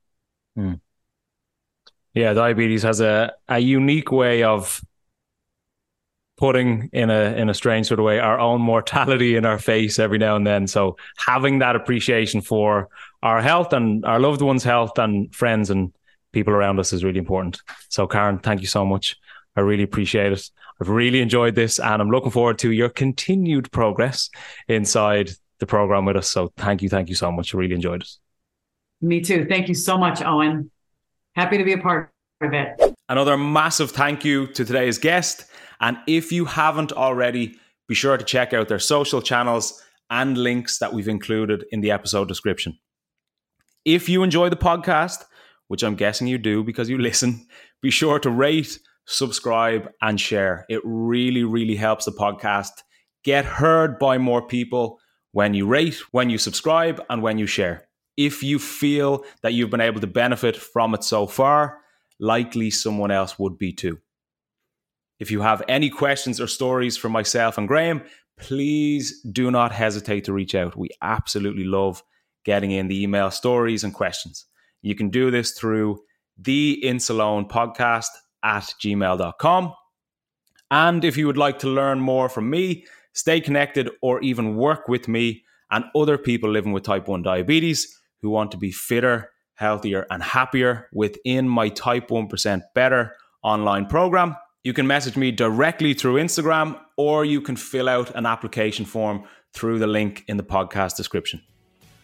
Hmm. 0.56 0.74
Yeah, 2.14 2.32
diabetes 2.32 2.84
has 2.84 3.02
a, 3.02 3.34
a 3.48 3.58
unique 3.58 4.10
way 4.10 4.44
of 4.44 4.82
putting 6.38 6.88
in 6.94 7.10
a 7.10 7.34
in 7.36 7.50
a 7.50 7.54
strange 7.54 7.86
sort 7.86 8.00
of 8.00 8.06
way 8.06 8.18
our 8.18 8.40
own 8.40 8.62
mortality 8.62 9.36
in 9.36 9.44
our 9.44 9.58
face 9.58 9.98
every 9.98 10.16
now 10.16 10.36
and 10.36 10.46
then. 10.46 10.66
So 10.66 10.96
having 11.18 11.58
that 11.58 11.76
appreciation 11.76 12.40
for 12.40 12.88
our 13.22 13.42
health 13.42 13.74
and 13.74 14.02
our 14.06 14.18
loved 14.18 14.40
ones' 14.40 14.64
health 14.64 14.98
and 14.98 15.32
friends 15.34 15.68
and 15.68 15.92
people 16.32 16.54
around 16.54 16.80
us 16.80 16.94
is 16.94 17.04
really 17.04 17.18
important. 17.18 17.60
So 17.90 18.06
Karen, 18.06 18.38
thank 18.38 18.62
you 18.62 18.68
so 18.68 18.86
much. 18.86 19.18
I 19.54 19.60
really 19.60 19.82
appreciate 19.82 20.32
it. 20.32 20.50
I've 20.80 20.88
really 20.88 21.20
enjoyed 21.20 21.56
this 21.56 21.78
and 21.78 22.00
I'm 22.00 22.10
looking 22.10 22.30
forward 22.30 22.58
to 22.60 22.72
your 22.72 22.88
continued 22.88 23.70
progress 23.70 24.30
inside 24.66 25.32
the 25.60 25.66
program 25.66 26.04
with 26.04 26.16
us. 26.16 26.28
So 26.28 26.52
thank 26.56 26.82
you, 26.82 26.88
thank 26.88 27.08
you 27.08 27.14
so 27.14 27.30
much. 27.30 27.54
I 27.54 27.58
really 27.58 27.74
enjoyed 27.74 28.02
it. 28.02 28.08
Me 29.00 29.20
too. 29.20 29.46
Thank 29.48 29.68
you 29.68 29.74
so 29.74 29.96
much, 29.96 30.20
Eoin. 30.20 30.68
Happy 31.34 31.56
to 31.58 31.64
be 31.64 31.72
a 31.72 31.78
part 31.78 32.10
of 32.40 32.52
it. 32.52 32.96
Another 33.08 33.36
massive 33.36 33.90
thank 33.90 34.24
you 34.24 34.46
to 34.48 34.64
today's 34.64 34.98
guest. 34.98 35.46
And 35.80 35.96
if 36.06 36.32
you 36.32 36.44
haven't 36.44 36.92
already, 36.92 37.56
be 37.88 37.94
sure 37.94 38.16
to 38.16 38.24
check 38.24 38.52
out 38.52 38.68
their 38.68 38.78
social 38.78 39.22
channels 39.22 39.82
and 40.10 40.36
links 40.36 40.78
that 40.78 40.92
we've 40.92 41.08
included 41.08 41.64
in 41.72 41.80
the 41.80 41.90
episode 41.90 42.28
description. 42.28 42.78
If 43.84 44.08
you 44.08 44.22
enjoy 44.22 44.48
the 44.50 44.56
podcast, 44.56 45.24
which 45.68 45.82
I'm 45.82 45.94
guessing 45.94 46.26
you 46.26 46.38
do 46.38 46.62
because 46.62 46.88
you 46.88 46.98
listen, 47.08 47.46
be 47.82 47.90
sure 47.90 48.18
to 48.20 48.30
rate, 48.30 48.78
subscribe, 49.06 49.90
and 50.02 50.20
share. 50.20 50.66
It 50.68 50.82
really, 50.84 51.44
really 51.44 51.76
helps 51.76 52.04
the 52.04 52.12
podcast 52.12 52.72
get 53.24 53.44
heard 53.44 53.98
by 53.98 54.18
more 54.18 54.46
people 54.46 54.99
when 55.32 55.54
you 55.54 55.66
rate, 55.66 56.00
when 56.12 56.30
you 56.30 56.38
subscribe, 56.38 57.02
and 57.08 57.22
when 57.22 57.38
you 57.38 57.46
share. 57.46 57.88
If 58.16 58.42
you 58.42 58.58
feel 58.58 59.24
that 59.42 59.54
you've 59.54 59.70
been 59.70 59.80
able 59.80 60.00
to 60.00 60.06
benefit 60.06 60.56
from 60.56 60.94
it 60.94 61.04
so 61.04 61.26
far, 61.26 61.78
likely 62.18 62.70
someone 62.70 63.10
else 63.10 63.38
would 63.38 63.56
be 63.58 63.72
too. 63.72 63.98
If 65.18 65.30
you 65.30 65.42
have 65.42 65.62
any 65.68 65.90
questions 65.90 66.40
or 66.40 66.46
stories 66.46 66.96
for 66.96 67.08
myself 67.08 67.58
and 67.58 67.68
Graham, 67.68 68.02
please 68.38 69.20
do 69.22 69.50
not 69.50 69.72
hesitate 69.72 70.24
to 70.24 70.32
reach 70.32 70.54
out. 70.54 70.76
We 70.76 70.88
absolutely 71.02 71.64
love 71.64 72.02
getting 72.44 72.70
in 72.70 72.88
the 72.88 73.02
email 73.02 73.30
stories 73.30 73.84
and 73.84 73.92
questions. 73.92 74.46
You 74.82 74.94
can 74.94 75.10
do 75.10 75.30
this 75.30 75.52
through 75.52 76.00
the 76.38 76.82
Insuleoin 76.84 77.50
podcast 77.50 78.08
at 78.42 78.74
gmail.com. 78.82 79.74
And 80.70 81.04
if 81.04 81.16
you 81.16 81.26
would 81.26 81.36
like 81.36 81.58
to 81.60 81.68
learn 81.68 82.00
more 82.00 82.28
from 82.28 82.48
me, 82.48 82.86
stay 83.12 83.40
connected, 83.40 83.90
or 84.02 84.20
even 84.20 84.56
work 84.56 84.88
with 84.88 85.08
me 85.08 85.44
and 85.70 85.84
other 85.94 86.18
people 86.18 86.50
living 86.50 86.72
with 86.72 86.82
type 86.82 87.08
1 87.08 87.22
diabetes 87.22 87.96
who 88.20 88.30
want 88.30 88.50
to 88.50 88.56
be 88.56 88.72
fitter, 88.72 89.30
healthier, 89.54 90.06
and 90.10 90.22
happier 90.22 90.88
within 90.92 91.48
my 91.48 91.68
Type 91.68 92.08
1% 92.08 92.62
Better 92.74 93.14
online 93.42 93.86
program, 93.86 94.36
you 94.64 94.72
can 94.72 94.86
message 94.86 95.16
me 95.16 95.30
directly 95.30 95.94
through 95.94 96.16
Instagram 96.16 96.78
or 96.96 97.24
you 97.24 97.40
can 97.40 97.56
fill 97.56 97.88
out 97.88 98.14
an 98.14 98.26
application 98.26 98.84
form 98.84 99.24
through 99.54 99.78
the 99.78 99.86
link 99.86 100.24
in 100.28 100.36
the 100.36 100.42
podcast 100.42 100.96
description. 100.96 101.40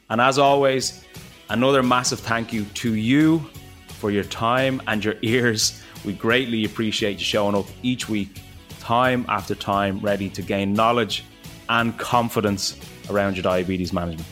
And 0.08 0.20
as 0.20 0.38
always, 0.38 1.04
another 1.50 1.82
massive 1.82 2.20
thank 2.20 2.52
you 2.52 2.64
to 2.64 2.94
you 2.94 3.40
for 3.88 4.10
your 4.10 4.24
time 4.24 4.80
and 4.86 5.04
your 5.04 5.16
ears. 5.22 5.82
We 6.04 6.14
greatly 6.14 6.64
appreciate 6.64 7.18
you 7.18 7.24
showing 7.24 7.54
up 7.54 7.66
each 7.82 8.08
week 8.08 8.40
time 8.86 9.26
after 9.28 9.52
time 9.56 9.98
ready 9.98 10.30
to 10.30 10.40
gain 10.40 10.72
knowledge 10.72 11.24
and 11.68 11.98
confidence 11.98 12.78
around 13.10 13.34
your 13.34 13.42
diabetes 13.42 13.92
management. 13.92 14.28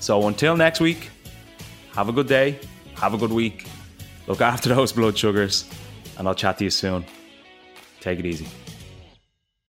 So 0.00 0.26
until 0.26 0.56
next 0.56 0.80
week, 0.80 1.10
have 1.92 2.08
a 2.08 2.12
good 2.12 2.28
day, 2.28 2.58
have 2.94 3.12
a 3.12 3.18
good 3.18 3.30
week, 3.30 3.66
look 4.26 4.40
after 4.40 4.68
those 4.74 4.90
blood 4.92 5.18
sugars, 5.18 5.68
and 6.16 6.26
I'll 6.26 6.34
chat 6.34 6.56
to 6.58 6.64
you 6.64 6.70
soon. 6.70 7.04
Take 8.00 8.20
it 8.20 8.24
easy. 8.24 8.48